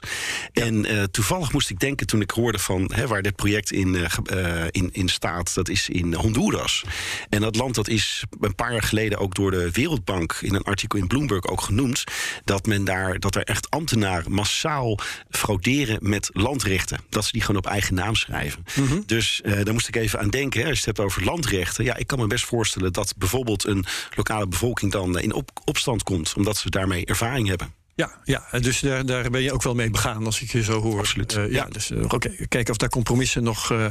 Ja. 0.52 0.62
En 0.62 0.93
uh, 0.93 1.02
toevallig 1.02 1.52
moest 1.52 1.70
ik 1.70 1.79
denken 1.79 2.06
toen 2.06 2.20
ik 2.20 2.31
hoorde 2.31 2.58
van 2.58 2.90
hè, 2.94 3.06
waar 3.06 3.23
dit 3.23 3.37
project 3.37 3.73
in, 3.73 3.94
uh, 3.94 4.64
in, 4.70 4.88
in 4.93 5.08
staat, 5.08 5.55
dat 5.55 5.69
is 5.69 5.88
in 5.88 6.14
Honduras. 6.14 6.84
En 7.29 7.40
dat 7.40 7.56
land 7.56 7.75
dat 7.75 7.88
is 7.88 8.25
een 8.40 8.55
paar 8.55 8.73
jaar 8.73 8.82
geleden 8.82 9.19
ook 9.19 9.34
door 9.34 9.50
de 9.50 9.70
Wereldbank 9.70 10.38
in 10.40 10.55
een 10.55 10.62
artikel 10.62 10.99
in 10.99 11.06
Bloomberg 11.06 11.46
ook 11.46 11.61
genoemd. 11.61 12.05
Dat 12.44 12.67
men 12.67 12.84
daar, 12.84 13.19
dat 13.19 13.34
er 13.34 13.44
echt 13.44 13.70
ambtenaren 13.70 14.32
massaal 14.32 14.99
frauderen 15.31 15.99
met 16.00 16.31
landrechten. 16.32 17.00
Dat 17.08 17.25
ze 17.25 17.32
die 17.32 17.40
gewoon 17.40 17.56
op 17.56 17.67
eigen 17.67 17.94
naam 17.94 18.14
schrijven. 18.14 18.64
Mm 18.75 18.87
-hmm. 18.87 19.02
Dus 19.06 19.40
uh, 19.44 19.64
daar 19.64 19.73
moest 19.73 19.88
ik 19.88 19.96
even 19.96 20.19
aan 20.19 20.31
denken. 20.31 20.61
Hè, 20.61 20.69
als 20.69 20.79
je 20.79 20.87
het 20.87 20.96
hebt 20.96 21.08
over 21.08 21.25
landrechten. 21.25 21.84
Ja, 21.84 21.96
ik 21.96 22.06
kan 22.06 22.19
me 22.19 22.26
best 22.26 22.44
voorstellen 22.44 22.93
dat 22.93 23.14
bijvoorbeeld 23.17 23.67
een 23.67 23.84
lokale 24.17 24.46
bevolking 24.46 24.93
dan 24.93 25.19
in 25.19 25.32
op, 25.32 25.50
opstand 25.64 26.02
komt. 26.02 26.32
Omdat 26.37 26.56
ze 26.56 26.70
daarmee 26.70 27.06
ervaring 27.06 27.49
hebben. 27.49 27.71
Ja, 27.94 28.10
ja, 28.24 28.58
dus 28.60 28.80
daar, 28.80 29.06
daar 29.06 29.30
ben 29.30 29.42
je 29.42 29.52
ook 29.52 29.62
wel 29.62 29.74
mee 29.74 29.90
begaan 29.90 30.26
als 30.26 30.42
ik 30.42 30.50
je 30.50 30.62
zo 30.62 30.80
hoor. 30.80 30.98
Absoluut. 30.98 31.34
Uh, 31.34 31.52
ja, 31.52 31.64
dus 31.64 31.90
uh, 31.90 32.02
okay. 32.02 32.46
kijken 32.48 32.70
of 32.70 32.76
daar 32.76 32.88
compromissen 32.88 33.42
nog 33.42 33.72
uh, 33.72 33.86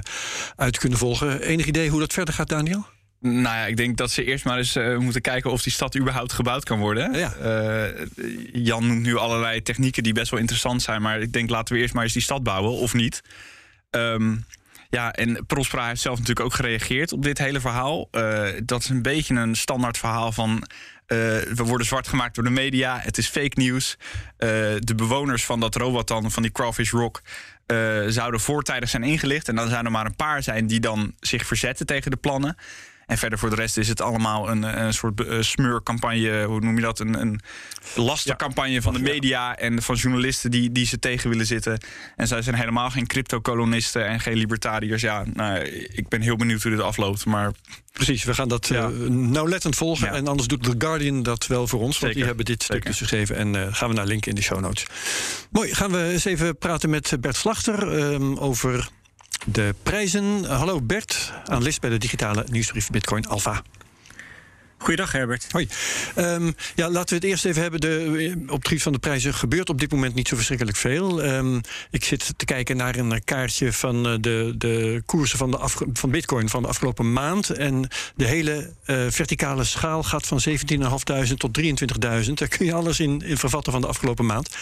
uit 0.56 0.78
kunnen 0.78 0.98
volgen. 0.98 1.42
Enig 1.42 1.66
idee 1.66 1.90
hoe 1.90 2.00
dat 2.00 2.14
verder 2.14 2.34
gaat, 2.34 2.50
Daniel? 2.50 2.86
Nou 3.20 3.42
ja, 3.42 3.66
ik 3.66 3.78
denk 3.78 3.98
dat 3.98 4.12
ze 4.12 4.24
eerst 4.24 4.46
maar 4.46 4.58
eens 4.58 4.76
uh, 4.76 4.98
moeten 4.98 5.22
kijken 5.22 5.52
of 5.52 5.62
die 5.62 5.72
stad 5.72 5.98
überhaupt 5.98 6.34
gebouwd 6.34 6.64
kan 6.64 6.80
worden. 6.80 7.14
Ja. 7.14 7.36
Uh, 7.42 8.06
Jan 8.54 8.88
noemt 8.88 9.02
nu 9.02 9.16
allerlei 9.16 9.62
technieken 9.62 10.04
die 10.04 10.14
best 10.14 10.32
wel 10.32 10.40
interessant 10.40 10.82
zijn, 10.82 11.02
maar 11.02 11.22
ik 11.22 11.34
denk 11.34 11.50
laten 11.50 11.76
we 11.76 11.82
eerst 11.82 11.94
maar 11.94 12.04
eens 12.04 12.14
die 12.14 12.22
stad 12.22 12.44
bouwen 12.44 12.72
of 12.72 12.94
niet. 12.94 13.22
Um, 13.90 14.46
ja, 14.92 15.14
en 15.14 15.46
Prospera 15.46 15.88
heeft 15.88 16.02
zelf 16.02 16.18
natuurlijk 16.20 16.46
ook 16.46 16.54
gereageerd 16.54 17.12
op 17.12 17.24
dit 17.24 17.38
hele 17.38 17.60
verhaal. 17.60 18.08
Uh, 18.12 18.48
dat 18.64 18.82
is 18.82 18.90
een 18.90 19.02
beetje 19.02 19.36
een 19.36 19.56
standaard 19.56 19.98
verhaal 19.98 20.32
van. 20.32 20.52
Uh, 20.52 21.18
we 21.38 21.64
worden 21.64 21.88
zwart 21.88 22.08
gemaakt 22.08 22.36
door 22.36 22.44
de 22.44 22.50
media. 22.50 23.00
Het 23.00 23.18
is 23.18 23.28
fake 23.28 23.60
nieuws. 23.60 23.98
Uh, 24.00 24.50
de 24.80 24.96
bewoners 24.96 25.46
van 25.46 25.60
dat 25.60 25.76
Robotan, 25.76 26.32
van 26.32 26.42
die 26.42 26.52
Crawfish 26.52 26.92
Rock. 26.92 27.22
zouden 28.08 28.40
voortijdig 28.40 28.90
zijn 28.90 29.04
ingelicht. 29.04 29.48
En 29.48 29.56
dan 29.56 29.70
zijn 29.70 29.86
er 29.86 29.92
maar 29.92 30.06
een 30.06 30.16
paar 30.16 30.44
zijn 30.44 30.68
die 30.68 30.80
dan 30.80 31.14
zich 31.20 31.46
verzetten 31.46 31.86
tegen 31.86 32.12
de 32.12 32.18
plannen. 32.18 32.56
En 33.12 33.18
verder 33.18 33.40
voor 33.40 33.50
de 33.50 33.56
rest 33.56 33.78
is 33.78 33.88
het 33.88 34.02
allemaal 34.02 34.50
een, 34.50 34.84
een 34.84 34.94
soort 34.94 35.22
uh, 35.22 35.42
smeurcampagne, 35.42 36.44
hoe 36.44 36.60
noem 36.60 36.76
je 36.76 36.82
dat? 36.82 37.00
Een, 37.00 37.22
een 37.22 37.40
lastercampagne 37.96 38.72
ja. 38.72 38.82
van 38.82 38.94
de 38.94 39.00
media 39.00 39.58
en 39.58 39.82
van 39.82 39.96
journalisten 39.96 40.52
die, 40.52 40.72
die 40.72 40.86
ze 40.86 41.00
tegen 41.00 41.30
willen 41.30 41.46
zitten. 41.46 41.80
En 42.16 42.28
zij 42.28 42.42
zijn 42.42 42.56
helemaal 42.56 42.90
geen 42.90 43.08
crypto-kolonisten 43.08 44.08
en 44.08 44.20
geen 44.20 44.38
libertariërs. 44.38 45.02
Ja, 45.02 45.24
nou, 45.34 45.60
ik 45.94 46.08
ben 46.08 46.22
heel 46.22 46.36
benieuwd 46.36 46.62
hoe 46.62 46.72
dit 46.72 46.82
afloopt. 46.82 47.26
Maar 47.26 47.52
Precies, 47.92 48.24
we 48.24 48.34
gaan 48.34 48.48
dat 48.48 48.68
ja. 48.68 48.90
uh, 48.90 49.10
nauwlettend 49.10 49.76
volgen. 49.76 50.08
Ja. 50.08 50.14
En 50.14 50.28
anders 50.28 50.48
doet 50.48 50.64
The 50.64 50.76
Guardian 50.78 51.24
dat 51.24 51.48
wel 51.48 51.68
voor 51.68 51.80
ons. 51.80 51.94
Zeker. 51.94 52.06
Want 52.06 52.18
die 52.18 52.26
hebben 52.26 52.46
dit 52.46 52.64
stuk 52.64 52.86
dus 52.86 52.98
geschreven. 52.98 53.36
En 53.36 53.54
uh, 53.54 53.68
gaan 53.72 53.90
we 53.90 53.96
naar 53.96 54.06
linken 54.06 54.30
in 54.30 54.36
de 54.36 54.42
show 54.42 54.60
notes. 54.60 54.86
Mooi, 55.50 55.74
gaan 55.74 55.92
we 55.92 56.04
eens 56.04 56.26
even 56.26 56.58
praten 56.58 56.90
met 56.90 57.18
Bert 57.20 57.36
Slachter 57.36 57.94
um, 57.94 58.38
over 58.38 58.90
de 59.46 59.76
prijzen. 59.84 60.44
Hallo 60.44 60.82
Bert, 60.82 61.34
analist 61.46 61.82
bij 61.82 61.90
de 61.90 61.98
digitale 61.98 62.46
nieuwsbrief 62.50 62.90
Bitcoin 62.90 63.28
Alpha. 63.28 63.62
Goeiedag 64.82 65.12
Herbert. 65.12 65.48
Hoi. 65.52 65.68
Um, 66.16 66.56
ja, 66.76 66.90
laten 66.90 67.10
we 67.10 67.16
het 67.16 67.24
eerst 67.24 67.46
even 67.46 67.62
hebben. 67.62 67.80
De, 67.80 68.34
op 68.48 68.58
het 68.58 68.68
gebied 68.68 68.84
van 68.84 68.92
de 68.92 69.00
prijzen 69.00 69.34
gebeurt 69.34 69.70
op 69.70 69.80
dit 69.80 69.92
moment 69.92 70.16
niet 70.16 70.28
zo 70.28 70.36
verschrikkelijk 70.36 70.78
veel. 70.78 71.24
Um, 71.24 71.62
ik 71.92 72.04
zit 72.04 72.34
te 72.38 72.46
kijken 72.46 72.78
naar 72.78 72.96
een 72.96 73.24
kaartje 73.24 73.74
van 73.74 74.04
de, 74.22 74.54
de 74.58 75.04
koersen 75.06 75.38
van, 75.38 75.52
de 75.52 75.58
af, 75.58 75.82
van 75.94 76.12
Bitcoin 76.12 76.50
van 76.50 76.62
de 76.62 76.68
afgelopen 76.68 77.14
maand. 77.14 77.50
En 77.50 77.88
de 78.16 78.26
hele 78.26 78.74
verticale 79.10 79.64
schaal 79.64 80.04
gaat 80.04 80.28
van 80.28 80.40
17.500 80.50 81.34
tot 81.38 81.62
23.000. 81.62 82.34
Daar 82.34 82.48
kun 82.48 82.66
je 82.66 82.74
alles 82.74 83.00
in, 83.00 83.22
in 83.22 83.38
vervatten 83.38 83.72
van 83.72 83.82
de 83.82 83.88
afgelopen 83.88 84.26
maand. 84.26 84.56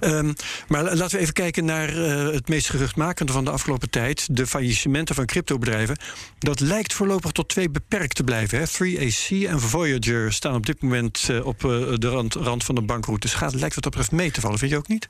Um, 0.00 0.34
maar 0.68 0.82
laten 0.82 1.16
we 1.16 1.18
even 1.18 1.34
kijken 1.34 1.64
naar 1.64 1.88
het 2.32 2.48
meest 2.48 2.70
geruchtmakende 2.70 3.32
van 3.32 3.44
de 3.44 3.50
afgelopen 3.50 3.90
tijd. 3.90 4.36
De 4.36 4.46
faillissementen 4.46 5.14
van 5.14 5.26
cryptobedrijven. 5.26 5.96
Dat 6.38 6.60
lijkt 6.60 6.92
voorlopig 6.92 7.30
tot 7.30 7.48
twee 7.48 7.70
beperkt 7.70 8.14
te 8.14 8.24
blijven. 8.24 8.58
Hè? 8.58 8.64
3AC 8.64 9.48
en 9.48 9.60
Voyager 9.68 10.32
staan 10.32 10.54
op 10.54 10.66
dit 10.66 10.82
moment 10.82 11.28
uh, 11.30 11.46
op 11.46 11.64
uh, 11.64 11.94
de 11.94 12.08
rand, 12.08 12.34
rand, 12.34 12.64
van 12.64 12.74
de 12.74 12.82
bankroute. 12.82 13.26
Dus 13.26 13.36
gaat, 13.36 13.54
lijkt 13.54 13.74
wat 13.74 13.84
dat 13.84 13.92
betreft 13.92 14.12
mee 14.12 14.30
te 14.30 14.40
vallen, 14.40 14.58
vind 14.58 14.70
je 14.70 14.76
ook 14.76 14.88
niet? 14.88 15.08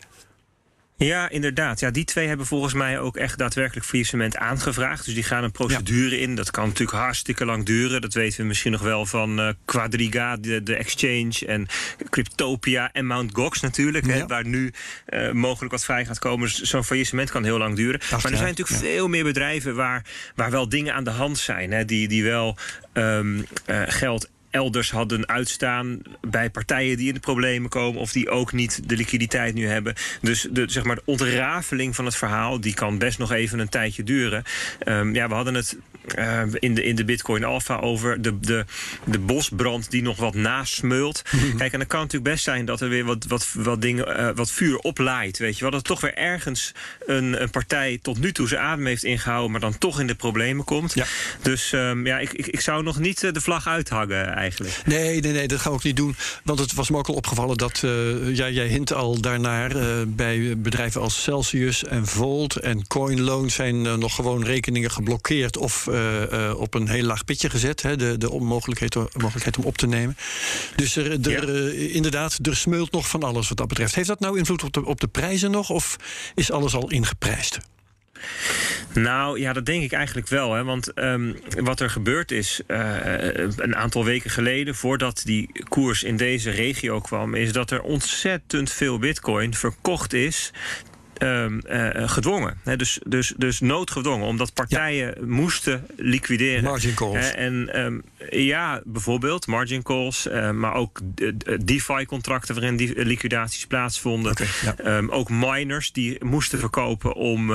Ja, 0.96 1.28
inderdaad. 1.28 1.80
Ja, 1.80 1.90
die 1.90 2.04
twee 2.04 2.28
hebben 2.28 2.46
volgens 2.46 2.74
mij 2.74 2.98
ook 2.98 3.16
echt 3.16 3.38
daadwerkelijk 3.38 3.86
faillissement 3.86 4.36
aangevraagd. 4.36 5.04
Dus 5.04 5.14
die 5.14 5.22
gaan 5.22 5.44
een 5.44 5.52
procedure 5.52 6.20
in. 6.20 6.34
Dat 6.34 6.50
kan 6.50 6.66
natuurlijk 6.66 6.98
hartstikke 6.98 7.44
lang 7.44 7.64
duren. 7.64 8.00
Dat 8.00 8.14
weten 8.14 8.40
we 8.40 8.46
misschien 8.46 8.72
nog 8.72 8.82
wel 8.82 9.06
van 9.06 9.40
uh, 9.40 9.48
Quadriga, 9.64 10.36
de, 10.36 10.62
de, 10.62 10.76
exchange... 10.76 11.32
en 11.46 11.66
Cryptopia 12.10 12.92
en 12.92 13.06
Mt. 13.06 13.34
Gox 13.34 13.60
natuurlijk. 13.60 14.06
Hè, 14.06 14.26
waar 14.26 14.46
nu 14.46 14.72
uh, 15.08 15.32
mogelijk 15.32 15.72
wat 15.72 15.84
vrij 15.84 16.06
gaat 16.06 16.18
komen. 16.18 16.48
Dus 16.48 16.60
zo'n 16.60 16.84
faillissement 16.84 17.30
kan 17.30 17.44
heel 17.44 17.58
lang 17.58 17.76
duren. 17.76 18.00
maar 18.10 18.24
er 18.24 18.36
zijn 18.36 18.54
natuurlijk 18.54 18.78
veel 18.78 19.08
meer 19.08 19.24
bedrijven... 19.24 19.74
Waar, 19.74 20.04
waar 20.34 20.50
wel 20.50 20.68
dingen 20.68 20.94
aan 20.94 21.04
de 21.04 21.10
hand 21.10 21.38
zijn. 21.38 21.72
Hè, 21.72 21.84
die, 21.84 22.08
die 22.08 22.24
wel 22.24 22.56
um, 22.92 23.36
uh, 23.66 23.82
geld 23.86 24.28
elders 24.54 24.90
hadden 24.90 25.28
uitstaan 25.28 26.02
bij 26.20 26.50
partijen 26.50 26.96
die 26.96 27.08
in 27.08 27.14
de 27.14 27.20
problemen 27.20 27.70
komen 27.70 28.00
of 28.00 28.12
die 28.12 28.30
ook 28.30 28.52
niet 28.52 28.88
de 28.88 28.96
liquiditeit 28.96 29.54
nu 29.54 29.66
hebben. 29.66 29.94
Dus 30.20 30.46
de, 30.50 30.64
zeg 30.66 30.84
maar, 30.84 30.96
de 30.96 31.02
ontrafeling 31.04 31.94
van 31.94 32.04
het 32.04 32.16
verhaal 32.16 32.60
die 32.60 32.74
kan 32.74 32.98
best 32.98 33.18
nog 33.18 33.32
even 33.32 33.58
een 33.58 33.68
tijdje 33.68 34.02
duren. 34.02 34.44
Um, 34.84 35.14
ja, 35.14 35.28
we 35.28 35.34
hadden 35.34 35.54
het 35.54 35.76
uh, 36.18 36.42
in, 36.58 36.74
de, 36.74 36.82
in 36.82 36.96
de 36.96 37.04
Bitcoin 37.04 37.44
Alpha 37.44 37.78
over 37.78 38.22
de, 38.22 38.40
de, 38.40 38.64
de 39.04 39.18
bosbrand 39.18 39.90
die 39.90 40.02
nog 40.02 40.16
wat 40.16 40.34
nasmeult. 40.34 41.22
Mhm. 41.30 41.56
Kijk, 41.56 41.72
en 41.72 41.78
dan 41.78 41.88
kan 41.88 42.00
het 42.00 42.12
natuurlijk 42.12 42.30
best 42.30 42.44
zijn 42.44 42.64
dat 42.64 42.80
er 42.80 42.88
weer 42.88 43.04
wat, 43.04 43.24
wat, 43.28 43.52
wat, 43.54 43.82
dingen, 43.82 44.20
uh, 44.20 44.28
wat 44.34 44.50
vuur 44.50 44.78
oplaait. 44.78 45.38
Weet 45.38 45.54
je 45.54 45.60
wel, 45.60 45.70
dat 45.70 45.80
er 45.80 45.86
toch 45.86 46.00
weer 46.00 46.14
ergens 46.14 46.72
een, 47.06 47.42
een 47.42 47.50
partij 47.50 47.98
tot 48.02 48.18
nu 48.18 48.32
toe 48.32 48.48
zijn 48.48 48.60
adem 48.60 48.86
heeft 48.86 49.04
ingehouden, 49.04 49.50
maar 49.50 49.60
dan 49.60 49.78
toch 49.78 50.00
in 50.00 50.06
de 50.06 50.14
problemen 50.14 50.64
komt. 50.64 50.94
Ja. 50.94 51.04
Dus 51.42 51.72
um, 51.72 52.06
ja, 52.06 52.18
ik, 52.18 52.32
ik, 52.32 52.46
ik 52.46 52.60
zou 52.60 52.82
nog 52.82 52.98
niet 52.98 53.20
de 53.20 53.40
vlag 53.40 53.66
uithangen 53.66 54.34
eigenlijk. 54.44 54.82
Nee, 54.86 55.20
nee, 55.20 55.32
nee, 55.32 55.48
dat 55.48 55.60
gaan 55.60 55.70
we 55.70 55.76
ook 55.76 55.84
niet 55.84 55.96
doen. 55.96 56.16
Want 56.44 56.58
het 56.58 56.74
was 56.74 56.90
me 56.90 56.96
ook 56.96 57.08
al 57.08 57.14
opgevallen 57.14 57.56
dat 57.56 57.82
uh, 57.84 58.36
ja, 58.36 58.48
jij 58.48 58.66
hint 58.66 58.92
al 58.92 59.20
daarnaar. 59.20 59.76
Uh, 59.76 59.82
bij 60.06 60.58
bedrijven 60.58 61.00
als 61.00 61.22
Celsius 61.22 61.84
en 61.84 62.06
Volt 62.06 62.56
en 62.56 62.86
CoinLoan 62.86 63.50
zijn 63.50 63.84
uh, 63.84 63.94
nog 63.94 64.14
gewoon 64.14 64.44
rekeningen 64.44 64.90
geblokkeerd 64.90 65.56
of 65.56 65.88
op 66.56 66.74
een 66.74 66.88
heel 66.88 67.04
laag 67.04 67.24
pitje 67.24 67.50
gezet. 67.50 67.82
Hè, 67.82 67.96
de, 67.96 68.18
de 68.18 68.30
onmogelijkheid 68.30 68.94
mogelijkheid 68.94 69.58
om 69.58 69.64
op 69.64 69.76
te 69.76 69.86
nemen. 69.86 70.16
Dus 70.76 70.96
er, 70.96 71.28
er 71.28 71.56
ja. 71.56 71.92
inderdaad, 71.92 72.38
er 72.42 72.56
smeult 72.56 72.92
nog 72.92 73.08
van 73.08 73.22
alles 73.22 73.48
wat 73.48 73.56
dat 73.56 73.68
betreft. 73.68 73.94
Heeft 73.94 74.08
dat 74.08 74.20
nou 74.20 74.38
invloed 74.38 74.62
op 74.62 74.72
de, 74.72 74.84
op 74.84 75.00
de 75.00 75.08
prijzen 75.08 75.50
nog? 75.50 75.70
Of 75.70 75.96
is 76.34 76.50
alles 76.50 76.74
al 76.74 76.90
ingeprijsd? 76.90 77.58
Nou 78.92 79.40
ja, 79.40 79.52
dat 79.52 79.66
denk 79.66 79.82
ik 79.82 79.92
eigenlijk 79.92 80.28
wel. 80.28 80.52
Hè? 80.52 80.64
Want 80.64 80.98
um, 80.98 81.36
wat 81.58 81.80
er 81.80 81.90
gebeurd 81.90 82.30
is 82.30 82.60
uh, 82.66 82.96
een 83.56 83.76
aantal 83.76 84.04
weken 84.04 84.30
geleden, 84.30 84.74
voordat 84.74 85.22
die 85.24 85.64
koers 85.68 86.02
in 86.02 86.16
deze 86.16 86.50
regio 86.50 87.00
kwam, 87.00 87.34
is 87.34 87.52
dat 87.52 87.70
er 87.70 87.82
ontzettend 87.82 88.70
veel 88.70 88.98
bitcoin 88.98 89.54
verkocht 89.54 90.12
is 90.12 90.52
Um, 91.22 91.60
uh, 91.66 92.08
gedwongen. 92.08 92.58
He, 92.62 92.76
dus, 92.76 92.98
dus, 93.06 93.34
dus 93.36 93.60
noodgedwongen, 93.60 94.26
omdat 94.26 94.54
partijen 94.54 95.06
ja. 95.06 95.26
moesten 95.26 95.86
liquideren. 95.96 96.62
Margin 96.62 96.94
calls. 96.94 97.16
He, 97.16 97.28
en 97.28 97.80
um, 97.80 98.02
ja, 98.30 98.82
bijvoorbeeld 98.84 99.46
margin 99.46 99.82
calls, 99.82 100.26
uh, 100.26 100.50
maar 100.50 100.74
ook 100.74 101.00
DeFi-contracten 101.60 102.54
waarin 102.54 102.76
die 102.76 103.04
liquidaties 103.04 103.66
plaatsvonden. 103.66 104.30
Okay, 104.30 104.46
ja. 104.62 104.96
um, 104.96 105.10
ook 105.10 105.30
miners 105.30 105.92
die 105.92 106.24
moesten 106.24 106.58
verkopen 106.58 107.14
om, 107.14 107.50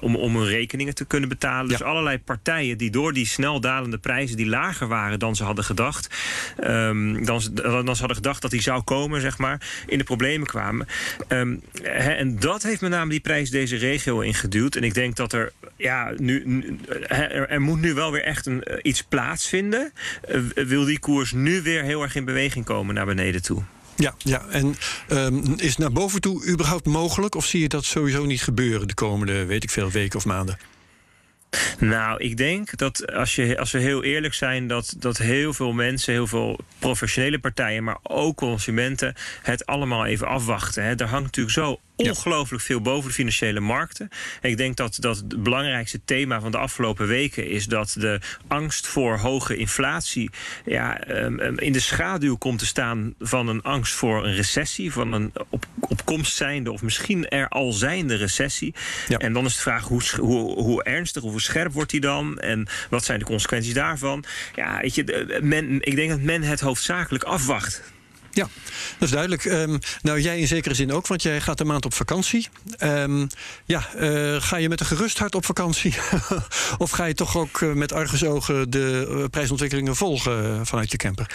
om, 0.00 0.16
om 0.16 0.36
hun 0.36 0.46
rekeningen 0.46 0.94
te 0.94 1.04
kunnen 1.04 1.28
betalen. 1.28 1.70
Ja. 1.70 1.76
Dus 1.76 1.86
allerlei 1.86 2.18
partijen 2.18 2.78
die 2.78 2.90
door 2.90 3.12
die 3.12 3.26
snel 3.26 3.60
dalende 3.60 3.98
prijzen, 3.98 4.36
die 4.36 4.46
lager 4.46 4.88
waren 4.88 5.18
dan 5.18 5.36
ze 5.36 5.44
hadden 5.44 5.64
gedacht, 5.64 6.14
dan, 6.56 7.24
dan 7.62 7.94
ze 7.94 7.98
hadden 7.98 8.16
gedacht 8.16 8.42
dat 8.42 8.50
die 8.50 8.62
zou 8.62 8.82
komen, 8.82 9.20
zeg 9.20 9.38
maar, 9.38 9.60
in 9.86 9.98
de 9.98 10.04
problemen 10.04 10.46
kwamen. 10.46 10.86
en 11.82 12.36
dat 12.38 12.53
heeft 12.62 12.80
met 12.80 12.90
name 12.90 13.10
die 13.10 13.20
prijs 13.20 13.50
deze 13.50 13.76
regio 13.76 14.20
ingeduwd. 14.20 14.76
En 14.76 14.82
ik 14.82 14.94
denk 14.94 15.16
dat 15.16 15.32
er, 15.32 15.52
ja, 15.76 16.12
nu, 16.16 16.64
er, 17.08 17.48
er 17.48 17.60
moet 17.60 17.80
nu 17.80 17.94
wel 17.94 18.12
weer 18.12 18.22
echt 18.22 18.46
een, 18.46 18.64
iets 18.82 19.02
plaatsvinden. 19.02 19.92
Uh, 20.28 20.40
wil 20.54 20.84
die 20.84 20.98
koers 20.98 21.32
nu 21.32 21.62
weer 21.62 21.82
heel 21.82 22.02
erg 22.02 22.14
in 22.14 22.24
beweging 22.24 22.64
komen 22.64 22.94
naar 22.94 23.06
beneden 23.06 23.42
toe? 23.42 23.62
Ja, 23.96 24.14
ja. 24.18 24.46
en 24.50 24.74
um, 25.08 25.54
is 25.56 25.76
naar 25.76 25.92
boven 25.92 26.20
toe 26.20 26.46
überhaupt 26.46 26.86
mogelijk? 26.86 27.34
Of 27.34 27.46
zie 27.46 27.60
je 27.60 27.68
dat 27.68 27.84
sowieso 27.84 28.24
niet 28.24 28.42
gebeuren 28.42 28.88
de 28.88 28.94
komende, 28.94 29.44
weet 29.44 29.62
ik 29.62 29.70
veel, 29.70 29.90
weken 29.90 30.18
of 30.18 30.24
maanden? 30.24 30.58
Nou, 31.78 32.22
ik 32.22 32.36
denk 32.36 32.76
dat 32.76 33.12
als, 33.12 33.34
je, 33.34 33.58
als 33.58 33.70
we 33.70 33.78
heel 33.78 34.02
eerlijk 34.02 34.34
zijn, 34.34 34.66
dat, 34.66 34.94
dat 34.98 35.18
heel 35.18 35.52
veel 35.52 35.72
mensen, 35.72 36.12
heel 36.12 36.26
veel 36.26 36.58
professionele 36.78 37.38
partijen, 37.38 37.84
maar 37.84 37.98
ook 38.02 38.36
consumenten, 38.36 39.14
het 39.42 39.66
allemaal 39.66 40.06
even 40.06 40.26
afwachten. 40.26 40.84
Hè. 40.84 40.94
Er 40.94 41.06
hangt 41.06 41.24
natuurlijk 41.24 41.54
zo 41.54 41.80
ongelooflijk 41.96 42.62
veel 42.62 42.80
boven 42.80 43.08
de 43.08 43.14
financiële 43.14 43.60
markten. 43.60 44.08
En 44.40 44.50
ik 44.50 44.56
denk 44.56 44.76
dat, 44.76 44.96
dat 45.00 45.16
het 45.16 45.42
belangrijkste 45.42 46.00
thema 46.04 46.40
van 46.40 46.50
de 46.50 46.58
afgelopen 46.58 47.06
weken 47.06 47.48
is 47.48 47.66
dat 47.66 47.96
de 47.98 48.20
angst 48.48 48.86
voor 48.86 49.18
hoge 49.18 49.56
inflatie 49.56 50.30
ja, 50.64 51.08
um, 51.08 51.58
in 51.58 51.72
de 51.72 51.80
schaduw 51.80 52.36
komt 52.36 52.58
te 52.58 52.66
staan 52.66 53.14
van 53.18 53.48
een 53.48 53.62
angst 53.62 53.94
voor 53.94 54.24
een 54.24 54.34
recessie, 54.34 54.92
van 54.92 55.12
een 55.12 55.32
op, 55.48 55.66
op 55.80 56.04
komst 56.04 56.36
zijnde 56.36 56.72
of 56.72 56.82
misschien 56.82 57.28
er 57.28 57.48
al 57.48 57.72
zijnde 57.72 58.14
recessie. 58.14 58.74
Ja. 59.08 59.18
En 59.18 59.32
dan 59.32 59.44
is 59.44 59.54
de 59.54 59.60
vraag 59.60 59.84
hoe, 59.84 60.02
hoe, 60.16 60.62
hoe 60.62 60.82
ernstig 60.82 61.22
of 61.22 61.30
hoe 61.30 61.40
scherp 61.40 61.72
wordt 61.72 61.90
die 61.90 62.00
dan 62.00 62.38
en 62.38 62.66
wat 62.90 63.04
zijn 63.04 63.18
de 63.18 63.24
consequenties 63.24 63.74
daarvan? 63.74 64.24
Ja, 64.54 64.80
weet 64.80 64.94
je, 64.94 65.38
men, 65.42 65.82
ik 65.82 65.96
denk 65.96 66.10
dat 66.10 66.20
men 66.20 66.42
het 66.42 66.60
hoofdzakelijk 66.60 67.24
afwacht. 67.24 67.82
Ja, 68.34 68.48
dat 68.98 69.08
is 69.08 69.10
duidelijk. 69.10 69.44
Um, 69.44 69.78
nou, 70.02 70.20
jij 70.20 70.38
in 70.40 70.46
zekere 70.46 70.74
zin 70.74 70.92
ook, 70.92 71.06
want 71.06 71.22
jij 71.22 71.40
gaat 71.40 71.60
een 71.60 71.66
maand 71.66 71.84
op 71.84 71.94
vakantie. 71.94 72.48
Um, 72.82 73.26
ja, 73.64 73.88
uh, 73.96 74.42
ga 74.42 74.56
je 74.56 74.68
met 74.68 74.80
een 74.80 74.86
gerust 74.86 75.18
hart 75.18 75.34
op 75.34 75.44
vakantie? 75.44 75.94
of 76.78 76.90
ga 76.90 77.04
je 77.04 77.14
toch 77.14 77.36
ook 77.36 77.60
met 77.60 77.92
argusogen 77.92 78.70
de 78.70 79.06
uh, 79.10 79.24
prijsontwikkelingen 79.30 79.96
volgen 79.96 80.66
vanuit 80.66 80.90
je 80.90 80.96
camper? 80.96 81.26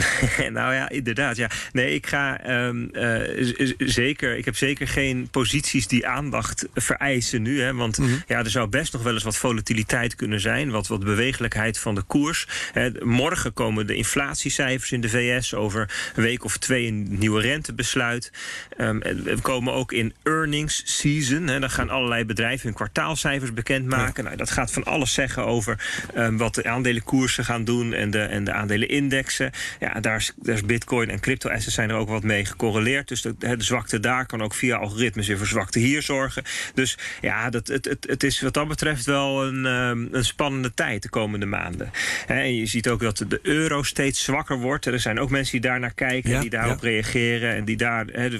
nou 0.58 0.74
ja, 0.74 0.88
inderdaad. 0.88 1.36
Ja. 1.36 1.50
Nee, 1.72 1.94
ik 1.94 2.06
ga 2.06 2.50
um, 2.66 2.88
uh, 2.92 3.74
zeker. 3.78 4.36
Ik 4.36 4.44
heb 4.44 4.56
zeker 4.56 4.88
geen 4.88 5.28
posities 5.30 5.86
die 5.86 6.06
aandacht 6.06 6.66
vereisen 6.74 7.42
nu. 7.42 7.60
Hè, 7.60 7.74
want 7.74 7.98
mm 7.98 8.06
-hmm. 8.06 8.22
ja, 8.26 8.38
er 8.38 8.50
zou 8.50 8.68
best 8.68 8.92
nog 8.92 9.02
wel 9.02 9.12
eens 9.12 9.22
wat 9.22 9.36
volatiliteit 9.36 10.14
kunnen 10.14 10.40
zijn. 10.40 10.70
Wat, 10.70 10.86
wat 10.86 11.04
bewegelijkheid 11.04 11.78
van 11.78 11.94
de 11.94 12.02
koers. 12.02 12.46
Hè, 12.72 12.90
morgen 13.04 13.52
komen 13.52 13.86
de 13.86 13.94
inflatiecijfers 13.94 14.92
in 14.92 15.00
de 15.00 15.08
VS. 15.08 15.54
Over 15.54 15.90
een 16.14 16.22
week 16.22 16.44
of 16.44 16.56
twee 16.56 16.86
een 16.86 17.18
nieuwe 17.18 17.40
rentebesluit. 17.40 18.32
Um, 18.78 18.98
we 18.98 19.38
komen 19.42 19.72
ook 19.72 19.92
in 19.92 20.14
earnings 20.22 20.82
season. 20.84 21.46
Hè, 21.46 21.60
dan 21.60 21.70
gaan 21.70 21.90
allerlei 21.90 22.24
bedrijven 22.24 22.66
hun 22.66 22.74
kwartaalcijfers 22.74 23.52
bekendmaken. 23.52 24.22
Ja. 24.22 24.22
Nou, 24.22 24.36
dat 24.36 24.50
gaat 24.50 24.72
van 24.72 24.84
alles 24.84 25.12
zeggen 25.12 25.44
over 25.46 25.78
um, 26.16 26.36
wat 26.36 26.54
de 26.54 26.64
aandelenkoersen 26.64 27.44
gaan 27.44 27.64
doen. 27.64 27.92
En 27.92 28.10
de, 28.10 28.20
en 28.20 28.44
de 28.44 28.52
aandelenindexen. 28.52 29.50
Ja, 29.82 30.00
daar 30.00 30.16
is, 30.16 30.32
daar 30.36 30.54
is 30.54 30.64
bitcoin 30.64 31.10
en 31.10 31.20
crypto-assets 31.20 31.74
zijn 31.74 31.90
er 31.90 31.96
ook 31.96 32.08
wat 32.08 32.22
mee 32.22 32.44
gecorreleerd. 32.44 33.08
Dus 33.08 33.22
de, 33.22 33.36
de 33.38 33.54
zwakte 33.58 34.00
daar 34.00 34.26
kan 34.26 34.42
ook 34.42 34.54
via 34.54 34.76
algoritmes 34.76 35.26
weer 35.26 35.38
voor 35.38 35.46
zwakte 35.46 35.78
hier 35.78 36.02
zorgen. 36.02 36.42
Dus 36.74 36.98
ja, 37.20 37.50
dat, 37.50 37.66
het, 37.66 37.84
het, 37.84 38.06
het 38.08 38.22
is 38.22 38.40
wat 38.40 38.54
dat 38.54 38.68
betreft 38.68 39.04
wel 39.04 39.44
een, 39.44 39.64
um, 39.64 40.08
een 40.12 40.24
spannende 40.24 40.74
tijd 40.74 41.02
de 41.02 41.08
komende 41.08 41.46
maanden. 41.46 41.90
He, 42.26 42.34
en 42.34 42.56
je 42.56 42.66
ziet 42.66 42.88
ook 42.88 43.00
dat 43.00 43.24
de 43.28 43.38
euro 43.42 43.82
steeds 43.82 44.24
zwakker 44.24 44.58
wordt. 44.58 44.86
Er 44.86 45.00
zijn 45.00 45.20
ook 45.20 45.30
mensen 45.30 45.52
die 45.52 45.70
daar 45.70 45.80
naar 45.80 45.94
kijken, 45.94 46.30
ja, 46.30 46.40
die 46.40 46.50
daarop 46.50 46.82
ja. 46.82 46.88
reageren. 46.88 47.54
En 47.54 47.64
die 47.64 47.76
daar, 47.76 48.06
he, 48.06 48.38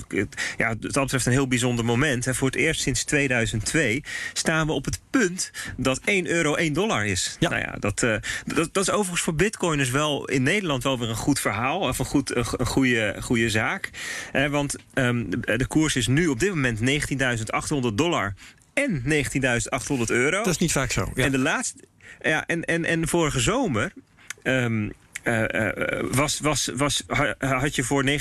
ja, 0.57 0.69
wat 0.69 0.93
dat 0.93 1.03
betreft 1.03 1.27
een 1.27 1.33
heel 1.33 1.49
bijzonder 1.49 1.85
moment. 1.85 2.25
He, 2.25 2.35
voor 2.35 2.49
het 2.49 2.57
eerst 2.57 2.81
sinds 2.81 3.05
2002 3.05 4.05
staan 4.33 4.67
we 4.67 4.73
op 4.73 4.85
het 4.85 5.01
punt 5.11 5.51
dat 5.77 6.01
1 6.05 6.27
euro 6.27 6.55
1 6.55 6.73
dollar 6.73 7.07
is. 7.07 7.37
Ja. 7.39 7.49
Nou 7.49 7.63
ja, 7.63 7.77
dat, 7.79 8.03
uh, 8.03 8.17
dat, 8.45 8.69
dat 8.73 8.83
is 8.83 8.91
overigens 8.91 9.21
voor 9.21 9.35
bitcoiners 9.35 9.91
wel 9.91 10.25
in 10.29 10.43
Nederland 10.43 10.83
wel 10.83 10.99
weer 10.99 11.09
een 11.09 11.17
goed 11.23 11.41
verhaal, 11.41 11.81
of 11.81 11.99
een, 11.99 12.05
goed, 12.05 12.37
een, 12.37 12.67
goede, 12.67 13.17
goede 13.21 13.51
zaak. 13.51 13.91
Eh, 14.33 14.47
want 14.47 14.77
um, 14.95 15.31
de, 15.31 15.67
koers 15.67 15.97
is 15.97 16.07
nu 16.07 16.27
op 16.27 16.41
dit 16.41 16.49
moment 16.49 16.81
19.800 16.81 17.95
dollar 17.95 18.35
en 18.73 19.03
19.800 19.03 19.09
euro. 20.07 20.37
Dat 20.37 20.47
is 20.47 20.59
niet 20.59 20.73
vaak 20.73 20.91
zo. 20.91 21.11
Ja. 21.15 21.25
En 21.25 21.33
de 21.33 21.39
laatste. 21.39 21.79
Ja, 22.21 22.47
en, 22.47 22.65
en, 22.65 22.85
en 22.85 23.09
vorige 23.09 23.41
zomer. 23.41 23.93
Um, 24.43 24.93
uh, 25.25 25.45
uh, 25.49 25.69
was, 26.11 26.41
was, 26.41 26.71
was, 26.77 27.03
had 27.39 27.75
je 27.75 27.83
voor 27.83 28.05
19.800 28.07 28.19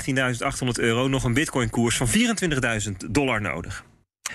euro 0.73 1.07
nog 1.07 1.23
een 1.23 1.33
bitcoin-koers 1.33 1.97
van 1.97 2.07
24.000 2.07 2.91
dollar 3.09 3.41
nodig. 3.41 3.83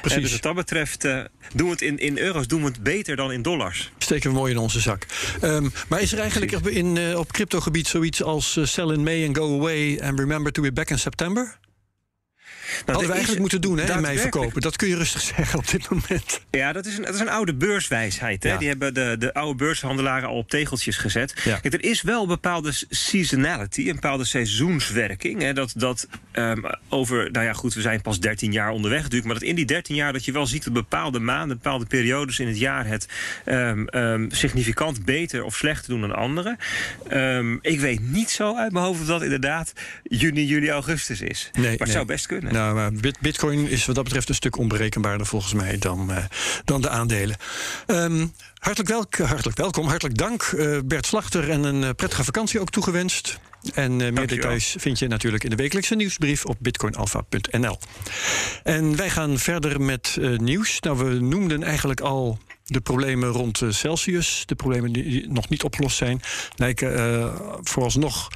Precies. 0.00 0.22
dus 0.22 0.32
wat 0.32 0.42
dat 0.42 0.54
betreft 0.54 1.04
uh, 1.04 1.20
doen 1.54 1.66
we 1.66 1.72
het 1.72 1.82
in, 1.82 1.98
in 1.98 2.18
euro's 2.18 2.46
doen 2.46 2.60
we 2.60 2.66
het 2.66 2.82
beter 2.82 3.16
dan 3.16 3.32
in 3.32 3.42
dollars. 3.42 3.92
Steken 3.98 4.30
we 4.30 4.36
mooi 4.36 4.52
in 4.52 4.58
onze 4.58 4.80
zak. 4.80 5.06
Um, 5.42 5.72
maar 5.88 6.00
is 6.00 6.12
er 6.12 6.18
eigenlijk 6.18 6.52
in, 6.52 6.96
uh, 6.96 7.18
op 7.18 7.32
cryptogebied 7.32 7.86
zoiets 7.86 8.22
als 8.22 8.56
uh, 8.56 8.64
sell 8.64 8.88
in 8.88 9.02
May 9.02 9.26
and 9.26 9.36
go 9.36 9.58
away 9.58 10.00
and 10.00 10.18
remember 10.18 10.52
to 10.52 10.62
be 10.62 10.72
back 10.72 10.90
in 10.90 10.98
September? 10.98 11.58
Hadden 12.86 13.06
we 13.06 13.12
eigenlijk 13.12 13.40
moeten 13.40 13.60
doen, 13.60 13.78
hè, 13.78 14.10
in 14.10 14.18
verkopen. 14.18 14.60
Dat 14.60 14.76
kun 14.76 14.88
je 14.88 14.96
rustig 14.96 15.20
zeggen 15.36 15.58
op 15.58 15.70
dit 15.70 15.90
moment. 15.90 16.40
Ja, 16.50 16.72
dat 16.72 16.86
is 16.86 16.96
een, 16.96 17.04
dat 17.04 17.14
is 17.14 17.20
een 17.20 17.28
oude 17.28 17.54
beurswijsheid. 17.54 18.42
Hè? 18.42 18.50
Ja. 18.50 18.58
Die 18.58 18.68
hebben 18.68 18.94
de, 18.94 19.16
de 19.18 19.34
oude 19.34 19.54
beurshandelaren 19.54 20.28
al 20.28 20.36
op 20.36 20.48
tegeltjes 20.48 20.96
gezet. 20.96 21.34
Ja. 21.44 21.58
Kijk, 21.58 21.74
er 21.74 21.84
is 21.84 22.02
wel 22.02 22.22
een 22.22 22.28
bepaalde 22.28 22.72
seasonality, 22.88 23.88
een 23.88 23.94
bepaalde 23.94 24.24
seizoenswerking. 24.24 25.42
Hè? 25.42 25.52
Dat, 25.52 25.72
dat 25.76 26.08
ehm, 26.32 26.62
over, 26.88 27.30
nou 27.30 27.46
ja, 27.46 27.52
goed, 27.52 27.74
we 27.74 27.80
zijn 27.80 28.02
pas 28.02 28.20
13 28.20 28.52
jaar 28.52 28.70
onderweg 28.70 29.02
natuurlijk. 29.02 29.26
Maar 29.26 29.38
dat 29.38 29.48
in 29.48 29.54
die 29.54 29.64
13 29.64 29.94
jaar 29.94 30.12
dat 30.12 30.24
je 30.24 30.32
wel 30.32 30.46
ziet 30.46 30.64
dat 30.64 30.72
bepaalde 30.72 31.18
maanden, 31.18 31.56
bepaalde 31.56 31.86
periodes 31.86 32.38
in 32.38 32.46
het 32.46 32.58
jaar 32.58 32.86
het 32.86 33.08
ehm, 33.44 33.86
ehm, 33.86 34.30
significant 34.30 35.04
beter 35.04 35.44
of 35.44 35.56
slechter 35.56 35.90
doen 35.90 36.00
dan 36.00 36.14
andere. 36.14 36.56
Ehm, 37.08 37.56
ik 37.60 37.80
weet 37.80 38.00
niet 38.00 38.30
zo 38.30 38.56
uit 38.56 38.72
mijn 38.72 38.84
hoofd 38.84 39.00
of 39.00 39.06
dat 39.06 39.22
inderdaad 39.22 39.72
juni, 40.02 40.44
juli, 40.44 40.70
augustus 40.70 41.20
is. 41.20 41.50
maar 41.54 41.64
het 41.70 41.78
nee. 41.78 41.90
zou 41.90 42.06
best 42.06 42.26
kunnen. 42.26 42.52
Nou, 42.56 42.74
maar 42.74 42.92
bit- 42.92 43.20
Bitcoin 43.20 43.68
is 43.68 43.86
wat 43.86 43.94
dat 43.94 44.04
betreft 44.04 44.28
een 44.28 44.34
stuk 44.34 44.56
onberekenbaarder 44.58 45.26
volgens 45.26 45.52
mij 45.52 45.78
dan, 45.78 46.10
eh, 46.12 46.24
dan 46.64 46.80
de 46.80 46.88
aandelen. 46.88 47.36
Ehm, 47.86 48.26
hartelijk, 48.58 48.88
welk, 48.90 49.16
hartelijk 49.18 49.56
welkom, 49.56 49.86
hartelijk 49.86 50.16
dank 50.18 50.42
eh, 50.42 50.78
Bert 50.84 51.06
Slachter 51.06 51.50
en 51.50 51.64
een 51.64 51.84
eh, 51.84 51.90
prettige 51.96 52.24
vakantie 52.24 52.60
ook 52.60 52.70
toegewenst. 52.70 53.38
En 53.74 53.96
meer 53.96 54.14
Dankjewel. 54.14 54.36
details 54.36 54.74
vind 54.78 54.98
je 54.98 55.08
natuurlijk 55.08 55.44
in 55.44 55.50
de 55.50 55.56
wekelijkse 55.56 55.94
nieuwsbrief 55.94 56.44
op 56.44 56.56
bitcoinalpha.nl. 56.60 57.78
En 58.62 58.96
wij 58.96 59.10
gaan 59.10 59.38
verder 59.38 59.80
met 59.80 60.16
nieuws. 60.36 60.80
Nou, 60.80 60.98
we 60.98 61.20
noemden 61.20 61.62
eigenlijk 61.62 62.00
al 62.00 62.38
de 62.64 62.80
problemen 62.80 63.28
rond 63.28 63.62
Celsius. 63.68 64.42
De 64.46 64.54
problemen 64.54 64.92
die- 64.92 65.28
nog 65.28 65.48
niet 65.48 65.62
opgelost 65.62 65.96
zijn. 65.96 66.20
Lijken 66.56 67.32
vooralsnog 67.62 68.28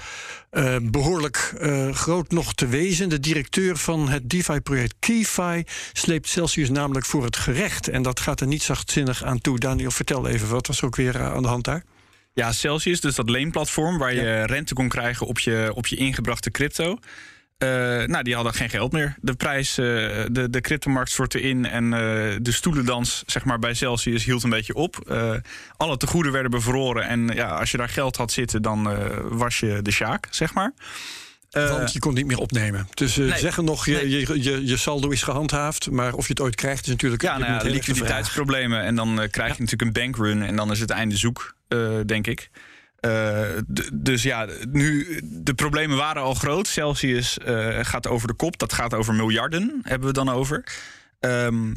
eh, 0.50 0.76
behoorlijk 0.82 1.52
eh, 1.58 1.94
groot 1.94 2.30
nog 2.30 2.54
te 2.54 2.66
wezen. 2.66 3.08
De 3.08 3.20
directeur 3.20 3.76
van 3.76 4.08
het 4.08 4.30
DeFi-project 4.30 4.94
KeyFi 4.98 5.64
sleept 5.92 6.28
Celsius 6.28 6.70
namelijk 6.70 7.06
voor 7.06 7.24
het 7.24 7.36
gerecht. 7.36 7.88
En 7.88 8.02
dat 8.02 8.20
gaat 8.20 8.40
er 8.40 8.46
niet 8.46 8.62
zachtzinnig 8.62 9.24
aan 9.24 9.40
toe. 9.40 9.58
Daniel, 9.58 9.90
vertel 9.90 10.28
even, 10.28 10.48
wat 10.48 10.66
was 10.66 10.78
er 10.78 10.84
ook 10.84 10.96
weer 10.96 11.16
eh, 11.16 11.32
aan 11.32 11.42
de 11.42 11.48
hand 11.48 11.64
daar? 11.64 11.84
Ja, 12.32 12.52
Celsius, 12.52 13.00
dus 13.00 13.14
dat 13.14 13.30
leenplatform 13.30 13.98
waar 13.98 14.14
je 14.14 14.46
rente 14.46 14.74
kon 14.74 14.88
krijgen 14.88 15.26
op 15.26 15.38
je, 15.38 15.70
op 15.74 15.86
je 15.86 15.96
ingebrachte 15.96 16.50
crypto. 16.50 16.98
Eh, 17.60 17.68
nou, 18.06 18.22
die 18.22 18.34
hadden 18.34 18.54
geen 18.54 18.70
geld 18.70 18.92
meer. 18.92 19.16
De 19.20 19.34
prijs, 19.34 19.78
eh, 19.78 19.84
de, 20.30 20.46
de 20.50 20.60
cryptomarkt 20.60 21.10
stortte 21.10 21.40
in 21.40 21.66
en 21.66 21.84
eh, 21.84 22.00
de 22.42 22.52
stoelendans 22.52 23.22
zeg 23.26 23.44
maar, 23.44 23.58
bij 23.58 23.74
Celsius 23.74 24.24
hield 24.24 24.42
een 24.42 24.50
beetje 24.50 24.74
op. 24.74 25.12
Alle 25.76 25.96
tegoeden 25.96 26.32
werden 26.32 26.50
bevroren 26.50 27.06
en 27.06 27.26
ja, 27.34 27.48
als 27.48 27.70
je 27.70 27.76
daar 27.76 27.88
geld 27.88 28.16
had 28.16 28.32
zitten, 28.32 28.62
dan 28.62 28.88
was 29.28 29.60
je 29.60 29.82
de 29.82 29.90
sjaak, 29.90 30.26
zeg 30.30 30.54
maar. 30.54 30.72
Want 31.50 31.92
je 31.92 31.98
kon 31.98 32.14
niet 32.14 32.26
meer 32.26 32.38
opnemen. 32.38 32.88
Dus 32.94 33.16
nee. 33.16 33.38
zeggen 33.38 33.64
nog, 33.64 33.86
je, 33.86 33.92
Nee. 33.92 34.10
je, 34.10 34.42
je, 34.42 34.66
je 34.66 34.76
saldo 34.76 35.08
is 35.08 35.22
gehandhaafd. 35.22 35.90
Maar 35.90 36.14
of 36.14 36.26
je 36.26 36.32
het 36.32 36.40
ooit 36.40 36.54
krijgt, 36.54 36.82
is 36.82 36.88
natuurlijk 36.88 37.22
Ja, 37.22 37.38
nou 37.38 37.52
ja, 37.52 37.70
liquiditeitsproblemen. 37.70 38.82
En 38.82 38.94
dan 38.94 39.28
krijg 39.30 39.56
je 39.56 39.62
natuurlijk 39.62 39.96
een 39.96 40.02
bankrun 40.02 40.42
en 40.42 40.56
dan 40.56 40.70
is 40.70 40.80
het 40.80 40.90
einde 40.90 41.16
zoek, 41.16 41.54
denk 42.06 42.26
ik. 42.26 42.50
Eh, 43.00 43.42
dus 43.92 44.22
ja, 44.22 44.46
nu, 44.70 45.20
de 45.22 45.54
problemen 45.54 45.96
waren 45.96 46.22
al 46.22 46.34
groot. 46.34 46.66
Celsius 46.66 47.38
eh, 47.38 47.78
gaat 47.82 48.06
over 48.08 48.28
de 48.28 48.34
kop. 48.34 48.58
Dat 48.58 48.72
gaat 48.72 48.94
over 48.94 49.14
miljarden, 49.14 49.80
hebben 49.82 50.08
we 50.08 50.14
dan 50.14 50.28
over. 50.28 50.64
Ehm, 51.20 51.74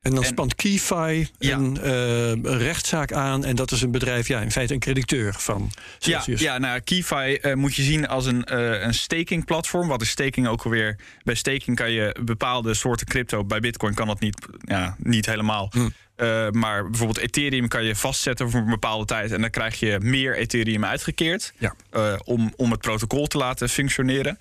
En 0.00 0.10
dan 0.14 0.22
En- 0.22 0.28
spant 0.28 0.54
KeyFi 0.54 1.28
Ja. 1.38 1.56
een, 1.56 1.80
eh, 1.80 2.28
een 2.28 2.58
rechtszaak 2.58 3.12
aan. 3.12 3.44
En 3.44 3.56
dat 3.56 3.70
is 3.70 3.82
een 3.82 3.90
bedrijf, 3.90 4.28
ja, 4.28 4.40
in 4.40 4.50
feite 4.50 4.74
een 4.74 4.80
crediteur 4.80 5.32
van 5.38 5.70
ja, 5.72 5.80
Celsius. 5.98 6.40
ja, 6.40 6.58
nou, 6.58 6.80
KeyFi 6.80 7.38
moet 7.54 7.74
je 7.74 7.82
zien 7.82 8.08
als 8.08 8.26
een, 8.26 8.44
eh 8.44 8.82
een 8.82 8.94
staking 8.94 9.44
platform. 9.44 9.88
Wat 9.88 10.02
is 10.02 10.10
staking 10.10 10.48
ook 10.48 10.62
alweer? 10.62 10.98
Bij 11.22 11.34
staking 11.34 11.76
kan 11.76 11.90
je 11.90 12.16
bepaalde 12.24 12.74
soorten 12.74 13.06
crypto. 13.06 13.44
Bij 13.44 13.60
Bitcoin 13.60 13.94
kan 13.94 14.06
dat 14.06 14.20
niet, 14.20 14.46
ja, 14.60 14.96
niet 14.98 15.26
helemaal. 15.26 15.68
Hm. 15.70 15.88
Eh, 16.20 16.50
maar 16.50 16.84
bijvoorbeeld 16.90 17.18
Ethereum 17.18 17.68
kan 17.68 17.84
je 17.84 17.96
vastzetten 17.96 18.50
voor 18.50 18.60
een 18.60 18.66
bepaalde 18.66 19.04
tijd. 19.04 19.32
En 19.32 19.40
dan 19.40 19.50
krijg 19.50 19.80
je 19.80 19.98
meer 20.00 20.36
Ethereum 20.36 20.84
uitgekeerd. 20.84 21.52
Ja. 21.58 21.74
eh, 21.90 22.14
om, 22.24 22.52
om 22.56 22.70
het 22.70 22.80
protocol 22.80 23.26
te 23.26 23.38
laten 23.38 23.68
functioneren. 23.68 24.38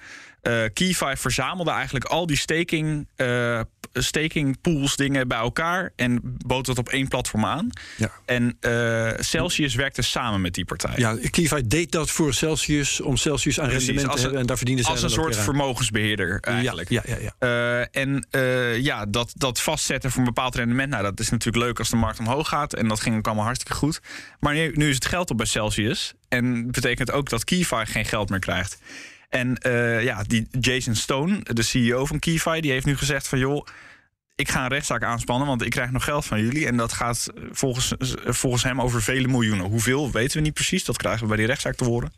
KeyFi 0.74 1.15
verzamelde 1.15 1.72
eigenlijk 1.72 2.05
al 2.05 2.25
die 2.25 2.38
staking, 2.38 3.08
eh, 3.15 3.62
staking 3.93 4.62
pools 4.62 4.96
dingen 4.96 5.27
bij 5.27 5.38
elkaar 5.38 5.91
en 5.96 6.19
bood 6.46 6.65
dat 6.65 6.77
op 6.77 6.89
één 6.89 7.08
platform 7.08 7.46
aan. 7.46 7.69
Ja. 7.98 8.12
En 8.25 8.58
eh, 8.60 9.12
Celsius 9.19 9.75
werkte 9.75 10.01
samen 10.01 10.41
met 10.41 10.53
die 10.53 10.65
partij. 10.65 10.93
Ja, 10.96 11.17
KeyFi 11.29 11.67
deed 11.67 11.91
dat 11.91 12.12
voor 12.12 12.34
Celsius 12.34 13.01
om 13.01 13.17
Celsius 13.17 13.60
aan 13.60 13.67
Precies, 13.67 13.88
rendement 13.88 14.15
te 14.15 14.22
hebben. 14.22 14.39
En 14.39 14.46
daar 14.46 14.58
verdienen 14.58 14.84
ze 14.84 14.91
Als 14.91 15.01
een 15.01 15.10
soort 15.10 15.36
vermogensbeheerder 15.36 16.39
eigenlijk. 16.39 16.89
Ja, 16.89 17.03
ja, 17.05 17.15
ja, 17.15 17.31
ja. 17.39 17.87
En 17.92 18.27
ja, 18.81 19.05
dat, 19.05 19.31
dat 19.35 19.61
vastzetten 19.61 20.11
voor 20.11 20.20
een 20.20 20.25
bepaald 20.25 20.55
rendement, 20.55 20.90
nou, 20.90 21.03
dat 21.03 21.20
is 21.20 21.29
natuurlijk 21.29 21.66
leuk 21.66 21.79
als 21.79 21.90
de 21.90 21.96
markt 21.96 22.20
omhoog 22.20 22.48
gaat. 22.48 22.74
En 22.74 22.87
dat 22.87 23.00
ging 23.00 23.18
ook 23.18 23.25
allemaal 23.25 23.46
hartstikke 23.46 23.77
goed. 23.77 24.00
Maar 24.40 24.53
nu, 24.53 24.72
nu 24.75 24.90
is 24.90 24.96
het 24.96 25.05
geld 25.05 25.29
op 25.29 25.37
bij 25.37 25.46
Celsius. 25.46 26.14
En 26.29 26.72
betekent 26.72 27.11
ook 27.11 27.29
dat 27.29 27.44
KeyFi 27.44 27.85
geen 27.85 28.05
geld 28.05 28.29
meer 28.29 28.40
krijgt. 28.40 28.77
En 29.29 29.57
eh, 29.57 30.03
ja, 30.03 30.24
die 30.24 30.48
Jason 30.59 30.96
Stone, 30.96 31.39
de 31.44 31.63
CEO 31.63 32.05
van 32.05 32.20
KeyFi, 32.20 32.61
die 32.61 32.72
heeft 32.72 32.85
nu 32.85 32.98
gezegd 32.98 33.27
van 33.27 33.39
joh. 33.39 33.65
Ik 34.35 34.50
ga 34.50 34.63
een 34.63 34.70
rechtszaak 34.70 35.03
aanspannen, 35.03 35.48
want 35.48 35.61
ik 35.61 35.70
krijg 35.70 35.92
nog 35.92 36.03
geld 36.03 36.25
van 36.25 36.42
jullie. 36.42 36.68
En 36.68 36.77
dat 36.77 36.94
gaat 36.94 37.27
volgens, 37.51 37.94
volgens 38.25 38.63
hem 38.63 38.81
over 38.81 39.01
vele 39.01 39.27
miljoenen. 39.27 39.65
Hoeveel 39.65 40.11
weten 40.11 40.37
we 40.37 40.44
niet 40.44 40.53
precies. 40.53 40.85
Dat 40.85 40.98
krijgen 40.98 41.22
we 41.22 41.27
bij 41.27 41.37
die 41.37 41.46
rechtszaak 41.46 41.75
te 41.75 41.83
horen. 41.83 42.13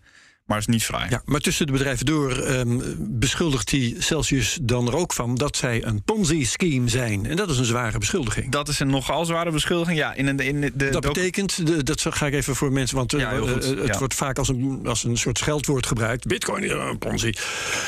Maar 0.51 0.59
het 0.59 0.69
is 0.69 0.73
niet 0.75 0.85
vrij. 0.85 1.07
Ja, 1.09 1.21
maar 1.25 1.39
tussen 1.39 1.65
de 1.65 1.71
bedrijven 1.71 2.05
door 2.05 2.37
ehm, 2.37 2.79
beschuldigt 2.97 3.71
hij 3.71 3.95
Celsius 3.99 4.57
dan 4.61 4.87
er 4.87 4.95
ook 4.95 5.13
van 5.13 5.35
dat 5.35 5.57
zij 5.57 5.83
een 5.85 6.03
Ponzi-scheme 6.03 6.89
zijn. 6.89 7.25
En 7.25 7.35
dat 7.35 7.49
is 7.49 7.57
een 7.57 7.65
zware 7.65 7.97
beschuldiging. 7.97 8.51
Dat 8.51 8.67
is 8.67 8.79
een 8.79 8.87
nogal 8.89 9.25
zware 9.25 9.51
beschuldiging. 9.51 9.97
Ja, 9.97 10.13
in, 10.13 10.37
de- 10.37 10.45
in 10.45 10.61
de, 10.75 10.89
Dat 10.89 11.01
betekent, 11.01 11.65
de- 11.67 11.83
dat 11.83 12.05
ga 12.09 12.25
ik 12.25 12.33
even 12.33 12.55
voor 12.55 12.71
mensen, 12.71 12.97
want 12.97 13.13
eh, 13.13 13.19
Ja, 13.19 13.29
heel 13.29 13.47
goed, 13.47 13.63
eh, 13.63 13.77
het 13.77 13.87
ja. 13.87 13.97
wordt 13.99 14.13
vaak 14.13 14.37
als 14.37 14.47
een, 14.47 14.79
als 14.85 15.03
een 15.03 15.17
soort 15.17 15.37
scheldwoord 15.37 15.85
gebruikt. 15.85 16.27
Bitcoin 16.27 16.63
is 16.63 16.71
een 16.71 16.97
Ponzi. 16.97 17.33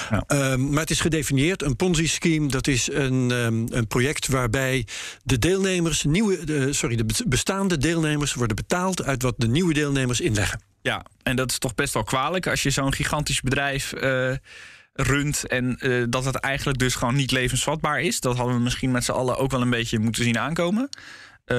Ja. 0.09 0.23
Ehm, 0.27 0.69
maar 0.69 0.81
het 0.81 0.91
is 0.91 0.99
gedefinieerd. 0.99 1.61
Een 1.61 1.75
Ponzi-scheme, 1.75 2.47
dat 2.47 2.67
is 2.67 2.91
een, 2.91 3.31
ehm, 3.31 3.65
een 3.77 3.87
project 3.87 4.27
waarbij 4.27 4.85
de 5.23 5.39
deelnemers, 5.39 6.03
nieuwe, 6.03 6.67
sorry, 6.73 6.95
de 6.95 7.05
be- 7.05 7.23
bestaande 7.27 7.77
deelnemers 7.77 8.33
worden 8.33 8.55
betaald 8.55 9.03
uit 9.03 9.21
wat 9.21 9.33
de 9.37 9.47
nieuwe 9.47 9.73
deelnemers 9.73 10.21
inleggen. 10.21 10.61
Ja, 10.83 11.05
en 11.23 11.35
dat 11.35 11.51
is 11.51 11.57
toch 11.57 11.75
best 11.75 11.93
wel 11.93 12.03
kwalijk 12.03 12.47
als 12.47 12.63
je 12.63 12.69
zo'n 12.69 12.93
gigantisch 12.93 13.41
bedrijf 13.41 13.93
eh, 13.93 14.33
runt 14.93 15.47
en 15.47 15.79
eh, 15.79 16.03
dat 16.09 16.25
het 16.25 16.35
eigenlijk 16.35 16.79
dus 16.79 16.95
gewoon 16.95 17.15
niet 17.15 17.31
levensvatbaar 17.31 18.01
is. 18.01 18.19
Dat 18.19 18.37
hadden 18.37 18.55
we 18.55 18.61
misschien 18.61 18.91
met 18.91 19.03
z'n 19.03 19.11
allen 19.11 19.37
ook 19.37 19.51
wel 19.51 19.61
een 19.61 19.69
beetje 19.69 19.99
moeten 19.99 20.23
zien 20.23 20.39
aankomen. 20.39 20.89
Eh, 21.45 21.57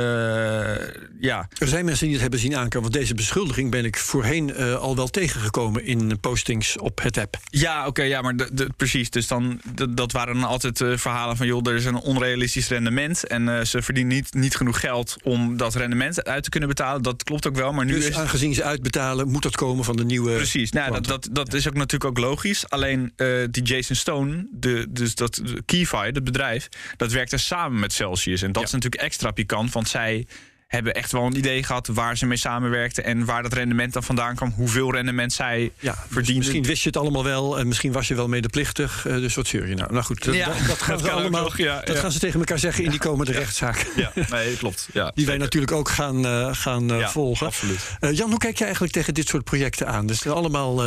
ja, 1.20 1.48
Er 1.58 1.68
zijn 1.68 1.84
mensen 1.84 2.02
die 2.04 2.12
het 2.12 2.22
hebben 2.22 2.40
zien 2.40 2.56
aankomen. 2.56 2.80
Want 2.90 2.92
deze 3.02 3.14
beschuldiging 3.14 3.70
ben 3.70 3.84
ik 3.84 3.96
voorheen 3.96 4.54
eh, 4.54 4.74
al 4.74 4.96
wel 4.96 5.08
tegengekomen 5.08 5.84
in 5.84 6.20
postings 6.20 6.78
op 6.78 7.02
het 7.02 7.18
app. 7.18 7.36
ja 7.50 7.86
oké, 7.86 8.02
ja, 8.02 8.20
maar 8.20 8.34
precies. 8.76 9.10
Dus 9.10 9.26
dan, 9.26 9.60
dat 9.90 10.12
waren 10.12 10.34
dan 10.34 10.44
altijd 10.44 10.80
eh, 10.80 10.96
verhalen 10.96 11.36
van... 11.36 11.46
joh, 11.46 11.66
er 11.68 11.74
is 11.74 11.84
een 11.84 11.94
onrealistisch 12.00 12.68
rendement... 12.68 13.26
en 13.26 13.66
ze 13.66 13.82
verdienen 13.82 14.14
niet, 14.14 14.34
niet 14.34 14.56
genoeg 14.56 14.80
geld 14.80 15.16
om 15.22 15.56
dat 15.56 15.74
rendement 15.74 16.24
uit 16.24 16.42
te 16.44 16.50
kunnen 16.50 16.68
betalen. 16.68 17.02
Dat 17.02 17.22
klopt 17.24 17.46
ook 17.46 17.56
wel, 17.56 17.72
maar 17.72 17.84
nu 17.84 17.94
Dus 17.94 18.08
is... 18.08 18.16
aangezien 18.16 18.54
ze 18.54 18.62
uitbetalen, 18.64 19.28
moet 19.28 19.42
dat 19.42 19.56
komen 19.56 19.84
van 19.84 19.96
de 19.96 20.04
nieuwe. 20.04 20.34
Precies, 20.34 20.70
nou, 20.70 20.92
dat, 20.92 21.06
dat, 21.06 21.28
dat 21.32 21.52
is 21.54 21.68
ook 21.68 21.74
natuurlijk 21.74 22.10
ook 22.10 22.18
logisch. 22.24 22.68
Alleen 22.68 23.12
die 23.50 23.62
Jason 23.62 23.96
Stone, 23.96 24.46
de, 24.52 24.86
dus 24.90 25.14
dat 25.14 25.34
de 25.34 25.62
KeyFi, 25.66 25.96
het 25.96 26.24
bedrijf, 26.24 26.68
dat 26.96 27.12
werkte 27.12 27.36
samen 27.36 27.80
met 27.80 27.92
Celsius. 27.92 28.42
En 28.42 28.52
dat 28.52 28.62
Ja. 28.62 28.68
is 28.68 28.72
natuurlijk 28.74 29.02
extra 29.02 29.30
pikant, 29.30 29.70
want 29.74 29.88
zij 29.88 30.26
hebben 30.66 30.94
echt 30.94 31.12
wel 31.12 31.22
een 31.26 31.36
idee 31.36 31.62
gehad 31.62 31.86
waar 31.86 32.16
ze 32.16 32.26
mee 32.26 32.36
samenwerkten 32.36 33.04
en 33.04 33.24
waar 33.24 33.42
dat 33.42 33.52
rendement 33.52 33.92
dan 33.92 34.02
vandaan 34.02 34.34
kwam, 34.34 34.52
hoeveel 34.56 34.92
rendement 34.92 35.32
zij 35.32 35.70
Ja, 35.78 35.92
dus 35.92 36.00
verdienden. 36.08 36.36
misschien 36.36 36.62
wist 36.62 36.82
je 36.82 36.88
het 36.88 36.96
allemaal 36.98 37.24
wel 37.24 37.58
en 37.58 37.66
misschien 37.68 37.92
was 37.92 38.08
je 38.08 38.14
wel 38.14 38.28
medeplichtig. 38.28 39.06
eh, 39.06 39.14
dus 39.14 39.34
wat 39.34 39.46
zeur 39.46 39.68
je 39.68 39.74
nou? 39.74 39.92
Nou 39.92 40.04
goed, 40.04 40.24
dat, 40.24 40.34
Ja, 40.34 40.46
dat, 40.46 40.66
dat 40.66 40.82
gaan 40.82 40.98
dat 40.98 41.08
allemaal. 41.10 41.42
nog, 41.42 41.56
ja, 41.58 41.80
dat 41.84 41.94
ja. 41.94 42.00
gaan 42.00 42.12
ze 42.12 42.18
tegen 42.18 42.38
elkaar 42.38 42.58
zeggen 42.58 42.84
in 42.84 42.90
die 42.90 42.98
komende 42.98 43.32
rechtszaak. 43.32 43.86
Ja, 43.96 44.12
nee, 44.30 44.56
klopt. 44.56 44.88
Ja, 44.92 45.10
Die 45.14 45.26
wij 45.26 45.36
natuurlijk 45.36 45.72
ook 45.72 45.88
gaan, 45.88 46.26
eh, 46.26 46.48
gaan 46.54 46.90
eh, 46.90 46.98
Ja, 46.98 47.08
volgen. 47.10 47.46
absoluut. 47.46 47.80
Jan, 48.12 48.30
hoe 48.30 48.38
kijk 48.38 48.58
je 48.58 48.64
eigenlijk 48.64 48.92
tegen 48.92 49.14
dit 49.14 49.28
soort 49.28 49.44
projecten 49.44 49.86
aan? 49.88 50.06
Dus 50.06 50.16
er 50.16 50.22
zijn 50.22 50.34
allemaal 50.34 50.82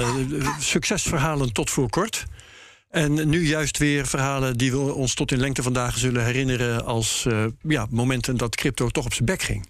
succesverhalen 0.59 1.53
tot 1.53 1.69
voor 1.69 1.89
kort. 1.89 2.25
En 2.97 3.29
nu 3.29 3.47
juist 3.47 3.77
weer 3.77 4.07
verhalen 4.07 4.57
die 4.57 4.71
we 4.71 4.93
ons 4.93 5.13
tot 5.13 5.31
in 5.31 5.39
lengte 5.39 5.63
vandaag 5.63 5.97
zullen 5.97 6.25
herinneren 6.25 6.85
als 6.85 7.25
eh, 7.25 7.45
ja, 7.61 7.87
momenten 7.89 8.37
dat 8.37 8.55
crypto 8.55 8.89
toch 8.89 9.05
op 9.05 9.13
zijn 9.13 9.25
bek 9.25 9.41
ging. 9.41 9.65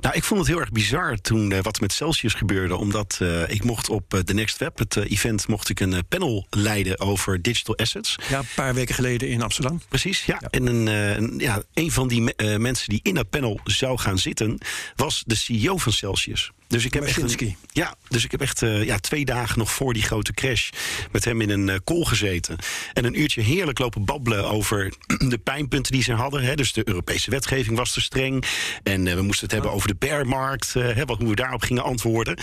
Nou, 0.00 0.14
ik 0.14 0.24
vond 0.24 0.40
het 0.40 0.48
heel 0.48 0.60
erg 0.60 0.72
bizar 0.72 1.16
toen 1.16 1.52
eh, 1.52 1.62
wat 1.62 1.80
met 1.80 1.92
Celsius 1.92 2.34
gebeurde. 2.34 2.76
Omdat 2.76 3.18
eh, 3.20 3.48
ik 3.48 3.64
mocht 3.64 3.88
op 3.88 4.22
The 4.24 4.34
Next 4.34 4.58
Web, 4.58 4.78
het 4.78 4.96
event, 4.96 5.48
mocht 5.48 5.68
ik 5.68 5.80
een 5.80 6.06
panel 6.08 6.46
leiden 6.50 7.00
over 7.00 7.42
digital 7.42 7.76
assets. 7.76 8.16
Ja, 8.28 8.38
een 8.38 8.44
paar 8.54 8.74
weken 8.74 8.94
geleden 8.94 9.28
in 9.28 9.42
Amsterdam. 9.42 9.80
Precies, 9.88 10.24
ja. 10.24 10.40
En 10.40 10.66
een, 10.66 11.38
ja, 11.38 11.62
een 11.74 11.92
van 11.92 12.08
die 12.08 12.20
me- 12.20 12.56
mensen 12.58 12.88
die 12.88 13.00
in 13.02 13.14
dat 13.14 13.30
panel 13.30 13.60
zou 13.64 13.98
gaan 13.98 14.18
zitten, 14.18 14.58
was 14.96 15.22
de 15.26 15.34
CEO 15.34 15.76
van 15.76 15.92
Celsius. 15.92 16.50
Dus 16.72 16.84
ik 16.84 16.94
heb 16.94 17.02
echt 17.02 17.44
ja, 17.72 17.94
dus 18.08 18.24
ik 18.24 18.30
heb 18.30 18.40
echt 18.40 18.62
eh, 18.62 18.84
ja, 18.84 18.98
twee 18.98 19.24
dagen 19.24 19.58
nog 19.58 19.72
voor 19.72 19.92
die 19.92 20.02
grote 20.02 20.32
crash 20.32 20.70
met 21.10 21.24
hem 21.24 21.40
in 21.40 21.50
een 21.50 21.68
eh 21.68 21.76
call 21.84 22.04
gezeten. 22.04 22.56
En 22.92 23.04
een 23.04 23.20
uurtje 23.20 23.40
heerlijk 23.40 23.78
lopen 23.78 24.04
babbelen 24.04 24.48
over 24.48 24.92
de 25.32 25.38
pijnpunten 25.38 25.92
die 25.92 26.02
ze 26.02 26.12
hadden. 26.12 26.42
Hè. 26.42 26.54
Dus 26.54 26.72
de 26.72 26.88
Europese 26.88 27.30
wetgeving 27.30 27.76
was 27.76 27.92
te 27.92 28.00
streng. 28.00 28.44
En 28.82 29.06
eh, 29.06 29.14
we 29.14 29.22
moesten 29.22 29.44
het 29.44 29.52
hebben 29.52 29.72
over 29.72 29.88
de 29.88 29.94
bearmarkt. 29.98 30.72
hè, 30.72 31.04
wat, 31.04 31.18
hoe 31.18 31.28
we 31.28 31.34
daarop 31.34 31.62
gingen 31.62 31.82
antwoorden. 31.82 32.38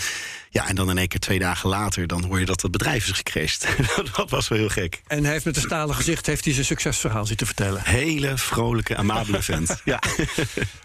Ja, 0.50 0.68
en 0.68 0.74
dan 0.74 0.90
in 0.90 0.98
één 0.98 1.08
keer 1.08 1.20
twee 1.20 1.38
dagen 1.38 1.68
later, 1.68 2.06
dan 2.06 2.24
hoor 2.24 2.38
je 2.38 2.46
dat 2.46 2.62
het 2.62 2.70
bedrijf 2.70 3.08
is 3.08 3.12
gecrashed. 3.12 3.68
dat 4.16 4.30
was 4.30 4.48
wel 4.48 4.58
heel 4.58 4.68
gek. 4.68 5.02
En 5.06 5.22
hij 5.24 5.32
heeft 5.32 5.44
met 5.44 5.56
een 5.56 5.62
stalen 5.62 5.94
gezicht 5.94 6.26
heeft 6.26 6.44
hij 6.44 6.54
zijn 6.54 6.66
succesverhaal 6.66 7.26
zitten 7.26 7.46
vertellen. 7.46 7.82
Hele 7.84 8.38
vrolijke, 8.38 8.96
amabele 8.96 9.42
vent. 9.52 9.80
Ja. 9.84 10.02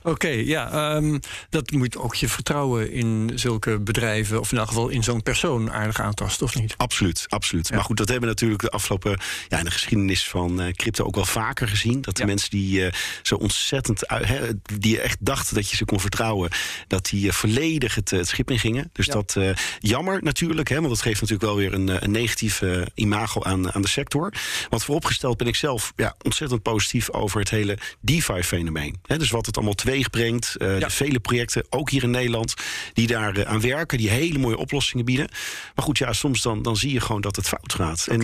Oké, 0.04 0.28
ja, 0.28 0.72
ehm, 0.72 1.20
dat 1.50 1.72
moet 1.72 1.98
ook 1.98 2.16
je 2.16 2.30
vertrouwen 2.30 2.92
in 2.92 3.32
zulke 3.36 3.80
bedrijven, 3.80 4.39
of 4.39 4.52
in 4.52 4.58
elk 4.58 4.67
geval 4.67 4.88
in 4.89 5.04
zo'n 5.04 5.24
persoon, 5.24 5.71
aardig 5.71 6.00
aantasten, 6.00 6.45
of 6.45 6.56
niet? 6.56 6.74
Absoluut, 6.78 7.26
absoluut. 7.28 7.67
Ja. 7.67 7.76
Maar 7.76 7.84
goed, 7.84 7.98
dat 7.98 8.08
hebben 8.10 8.28
we 8.28 8.34
natuurlijk 8.34 8.62
de 8.62 8.69
afgelopen 8.69 9.19
ja, 9.48 9.58
in 9.60 9.65
de 9.65 9.71
geschiedenis 9.71 10.28
van 10.28 10.62
eh, 10.62 10.74
crypto 10.74 11.04
ook 11.06 11.15
wel 11.15 11.26
vaker 11.26 11.67
gezien. 11.67 12.02
Dat 12.02 12.15
de 12.15 12.21
Ja. 12.21 12.28
mensen 12.28 12.50
die 12.50 12.86
eh, 12.86 12.93
zo 13.21 13.36
ontzettend 13.36 14.02
hè, 14.08 14.39
die 14.80 15.00
echt 15.02 15.17
dachten 15.19 15.56
dat 15.56 15.69
je 15.69 15.76
ze 15.76 15.86
kon 15.86 16.00
vertrouwen, 16.00 16.50
dat 16.88 17.06
die 17.06 17.28
eh, 17.28 17.34
volledig 17.34 17.95
het, 17.95 18.10
het 18.10 18.28
schip 18.28 18.52
in 18.52 18.60
gingen. 18.60 18.89
Dus 18.93 19.08
dat 19.08 19.38
jammer 19.80 20.24
natuurlijk, 20.24 20.69
hè, 20.69 20.76
want 20.76 20.89
dat 20.89 21.02
geeft 21.02 21.21
natuurlijk 21.21 21.50
wel 21.50 21.56
weer 21.56 21.74
een, 21.74 21.89
eh, 21.89 22.82
imago 22.95 23.43
aan, 23.43 23.74
aan 23.74 23.82
de 23.82 23.88
sector. 23.88 24.34
Want 24.69 24.84
vooropgesteld 24.84 25.38
ben 25.38 25.48
ik 25.48 25.56
zelf 25.56 25.93
ja, 25.95 26.15
ontzettend 26.21 26.62
positief 26.62 27.12
over 27.12 27.39
het 27.39 27.50
hele 27.50 27.78
DeFi-fenomeen. 28.02 28.95
Dus 29.06 29.30
wat 29.30 29.45
het 29.45 29.56
allemaal 29.56 29.74
teweeg 29.74 30.10
brengt. 30.10 30.54
De 30.58 30.86
vele 30.88 31.19
projecten, 31.19 31.65
ook 31.69 31.89
hier 31.89 32.04
in 32.04 32.10
Nederland, 32.10 32.54
die 32.93 33.08
daar 33.08 33.14
aan 33.17 33.62
werken, 33.62 33.97
die 33.97 34.10
hele 34.10 34.39
mooie 34.39 34.58
oplossingen 34.58 35.06
bieden. 35.06 35.28
Maar 35.75 35.86
goed, 35.86 35.97
ja, 35.97 36.13
soms 36.13 36.41
dan, 36.41 36.62
dan 36.62 36.78
zie 36.78 36.93
je 36.93 36.99
gewoon 37.01 37.21
dat 37.21 37.36
het 37.36 37.47
fout 37.47 37.73
gaat. 37.73 38.08
En. 38.08 38.21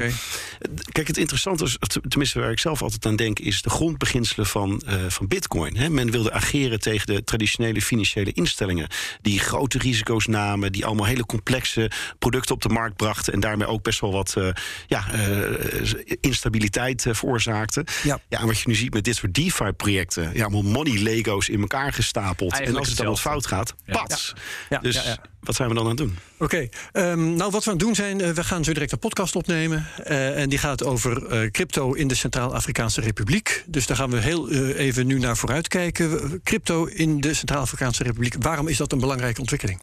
Kijk, 0.92 1.08
het 1.08 1.18
interessante 1.18 1.64
is, 1.64 1.78
tenminste 2.08 2.40
waar 2.40 2.52
ik 2.52 2.60
zelf 2.60 2.82
altijd 2.82 3.06
aan 3.06 3.16
denk, 3.16 3.40
is 3.40 3.62
de 3.62 3.70
grondbeginselen 3.70 4.46
van, 4.46 4.82
eh, 4.86 4.96
van 5.08 5.28
Bitcoin. 5.28 5.78
Hè. 5.78 5.90
Men 5.90 6.12
wilde 6.12 6.32
ageren 6.32 6.80
tegen 6.80 7.08
de 7.08 7.24
traditionele 7.24 7.82
financiële 7.82 8.32
instellingen. 8.32 8.88
Die 9.22 9.40
grote 9.40 9.78
risico's 9.78 10.28
namen, 10.28 10.72
die 10.72 10.86
allemaal 10.86 11.06
hele 11.06 11.26
complexe 11.26 11.92
producten 12.20 12.56
op 12.56 12.62
de 12.62 12.70
markt 12.70 12.96
brachten. 12.96 13.34
En 13.34 13.40
daarmee 13.40 13.68
ook 13.68 13.84
best 13.84 14.00
wel 14.00 14.12
wat 14.12 14.34
eh, 14.38 14.48
ja, 14.88 15.12
eh, 15.12 16.14
instabiliteit 16.22 17.06
veroorzaakten. 17.12 17.84
Ja. 18.04 18.20
Ja, 18.30 18.40
en 18.40 18.46
wat 18.46 18.60
je 18.60 18.68
nu 18.68 18.76
ziet 18.76 18.94
met 18.94 19.04
dit 19.04 19.16
soort 19.16 19.34
DeFi-projecten, 19.34 20.32
ja, 20.34 20.44
allemaal 20.44 20.62
money 20.72 20.98
Lego's 20.98 21.50
in 21.50 21.62
elkaar 21.62 21.94
gestapeld. 21.94 22.52
Eigenlijk 22.52 22.72
en 22.74 22.78
als 22.80 22.88
het 22.88 22.98
dan 22.98 23.08
wat 23.08 23.20
fout 23.20 23.48
gaat, 23.48 23.74
Ja. 23.86 23.94
pats. 23.94 24.34
Ja, 24.70 24.81
Dus 24.82 24.96
ja, 24.96 25.04
ja. 25.04 25.18
wat 25.40 25.56
zijn 25.56 25.70
we 25.70 25.74
dan 25.74 25.84
aan 25.84 25.90
het 25.90 25.98
doen? 25.98 26.18
Oké, 26.38 26.70
ehm, 26.92 27.36
nou 27.36 27.52
wat 27.52 27.64
we 27.64 27.72
aan 27.72 27.78
het 27.78 27.86
doen 27.86 27.96
zijn, 27.96 28.22
eh, 28.22 28.30
we 28.30 28.44
gaan 28.44 28.64
zo 28.64 28.74
direct 28.74 28.92
een 28.92 29.00
podcast 29.00 29.36
opnemen. 29.36 29.88
eh, 30.04 30.42
en 30.42 30.50
die 30.50 30.60
gaat 30.60 30.84
over 30.84 31.26
eh, 31.26 31.52
crypto 31.52 31.94
in 31.94 32.08
de 32.08 32.16
Centraal-Afrikaanse 32.16 33.02
Republiek. 33.02 33.64
Dus 33.68 33.88
daar 33.88 33.98
gaan 33.98 34.10
we 34.10 34.20
heel 34.20 34.50
even 34.74 35.08
nu 35.08 35.20
naar 35.20 35.38
vooruit 35.38 35.68
kijken. 35.68 36.42
Crypto 36.44 36.86
in 36.86 37.20
de 37.20 37.34
Centraal-Afrikaanse 37.34 38.04
Republiek, 38.04 38.36
waarom 38.40 38.68
is 38.68 38.78
dat 38.78 38.92
een 38.92 39.00
belangrijke 39.00 39.40
ontwikkeling? 39.40 39.80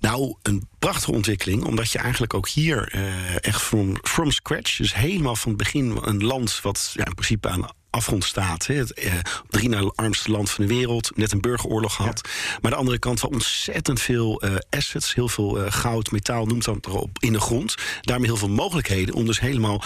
Nou, 0.00 0.34
een 0.42 0.68
prachtige 0.78 1.12
ontwikkeling, 1.12 1.64
omdat 1.64 1.90
je 1.90 1.98
eigenlijk 1.98 2.34
ook 2.34 2.48
hier 2.48 2.88
eh, 2.92 3.44
echt 3.44 3.62
from, 3.62 3.96
from 4.02 4.30
scratch, 4.30 4.76
dus 4.76 4.94
helemaal 4.94 5.36
van 5.36 5.48
het 5.48 5.58
begin 5.58 5.98
een 6.02 6.24
land 6.24 6.60
wat 6.62 6.90
ja, 6.94 7.06
in 7.06 7.14
principe 7.14 7.48
aan 7.48 7.60
de 7.60 7.72
afgrond 7.94 8.24
staat. 8.24 8.66
Hè, 8.66 8.74
het 8.74 8.92
eh, 8.92 9.12
drie 9.48 9.68
na 9.68 9.90
armste 9.94 10.30
land 10.30 10.50
van 10.50 10.66
de 10.66 10.74
wereld, 10.74 11.16
net 11.16 11.32
een 11.32 11.40
burgeroorlog 11.40 11.94
gehad. 11.94 12.20
Maar 12.22 12.60
aan 12.62 12.70
de 12.70 12.76
andere 12.76 12.98
kant 12.98 13.20
wel 13.20 13.30
ontzettend 13.30 14.00
veel 14.00 14.40
eh, 14.40 14.54
assets, 14.70 15.14
heel 15.14 15.28
veel 15.28 15.58
eh, 15.58 15.72
goud, 15.72 16.10
metaal, 16.10 16.46
noemt 16.46 16.64
dat 16.64 16.86
erop, 16.86 17.18
in 17.18 17.32
de 17.32 17.40
grond. 17.40 17.74
Daarmee 18.00 18.28
heel 18.28 18.36
veel 18.36 18.48
mogelijkheden 18.48 19.14
om 19.14 19.26
dus 19.26 19.40
helemaal 19.40 19.84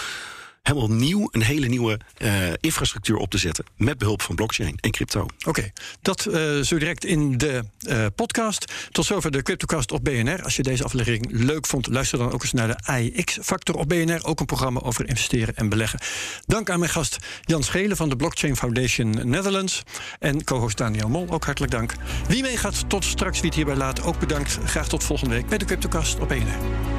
helemaal 0.61 0.91
nieuw 0.97 1.27
een 1.31 1.43
hele 1.43 1.67
nieuwe 1.67 1.99
eh, 2.17 2.31
infrastructuur 2.59 3.15
op 3.15 3.29
te 3.29 3.37
zetten 3.37 3.65
met 3.77 3.97
behulp 3.97 4.21
van 4.21 4.35
blockchain 4.35 4.75
en 4.79 4.91
crypto. 4.91 5.25
Oké, 5.45 5.71
dat 6.01 6.25
eh, 6.25 6.59
zo 6.59 6.77
direct 6.77 7.05
in 7.05 7.37
de 7.37 7.63
eh, 7.87 8.05
podcast. 8.15 8.73
Tot 8.91 9.05
zover 9.05 9.31
de 9.31 9.41
CryptoCast 9.41 9.91
op 9.91 10.03
BNR. 10.03 10.43
Als 10.43 10.55
je 10.55 10.63
deze 10.63 10.83
aflevering 10.83 11.27
leuk 11.29 11.65
vond, 11.65 11.87
luister 11.87 12.17
dan 12.17 12.31
ook 12.31 12.41
eens 12.41 12.53
naar 12.53 12.67
de 12.67 12.77
AIX-factor 12.83 13.75
op 13.75 13.89
BNR. 13.89 14.25
Ook 14.25 14.39
een 14.39 14.45
programma 14.45 14.79
over 14.79 15.07
investeren 15.07 15.55
en 15.55 15.69
beleggen. 15.69 15.99
Dank 16.45 16.69
aan 16.69 16.79
mijn 16.79 16.91
gast 16.91 17.17
Jan 17.41 17.63
Schelen 17.63 17.97
van 17.97 18.09
de 18.09 18.15
Blockchain 18.15 18.55
Foundation 18.55 19.29
Netherlands. 19.29 19.83
En 20.19 20.43
co-host 20.43 20.77
Daniel 20.77 21.09
Mol, 21.09 21.27
ook 21.29 21.45
hartelijk 21.45 21.71
dank. 21.71 21.93
Wie 22.27 22.41
meegaat, 22.41 22.89
tot 22.89 23.05
straks. 23.05 23.37
Wie 23.37 23.47
het 23.47 23.55
hierbij 23.55 23.75
laat, 23.75 24.01
ook 24.01 24.19
bedankt. 24.19 24.57
Graag 24.65 24.87
tot 24.87 25.03
volgende 25.03 25.33
week 25.33 25.47
bij 25.47 25.57
de 25.57 25.65
CryptoCast 25.65 26.19
op 26.19 26.27
BNR. 26.27 26.98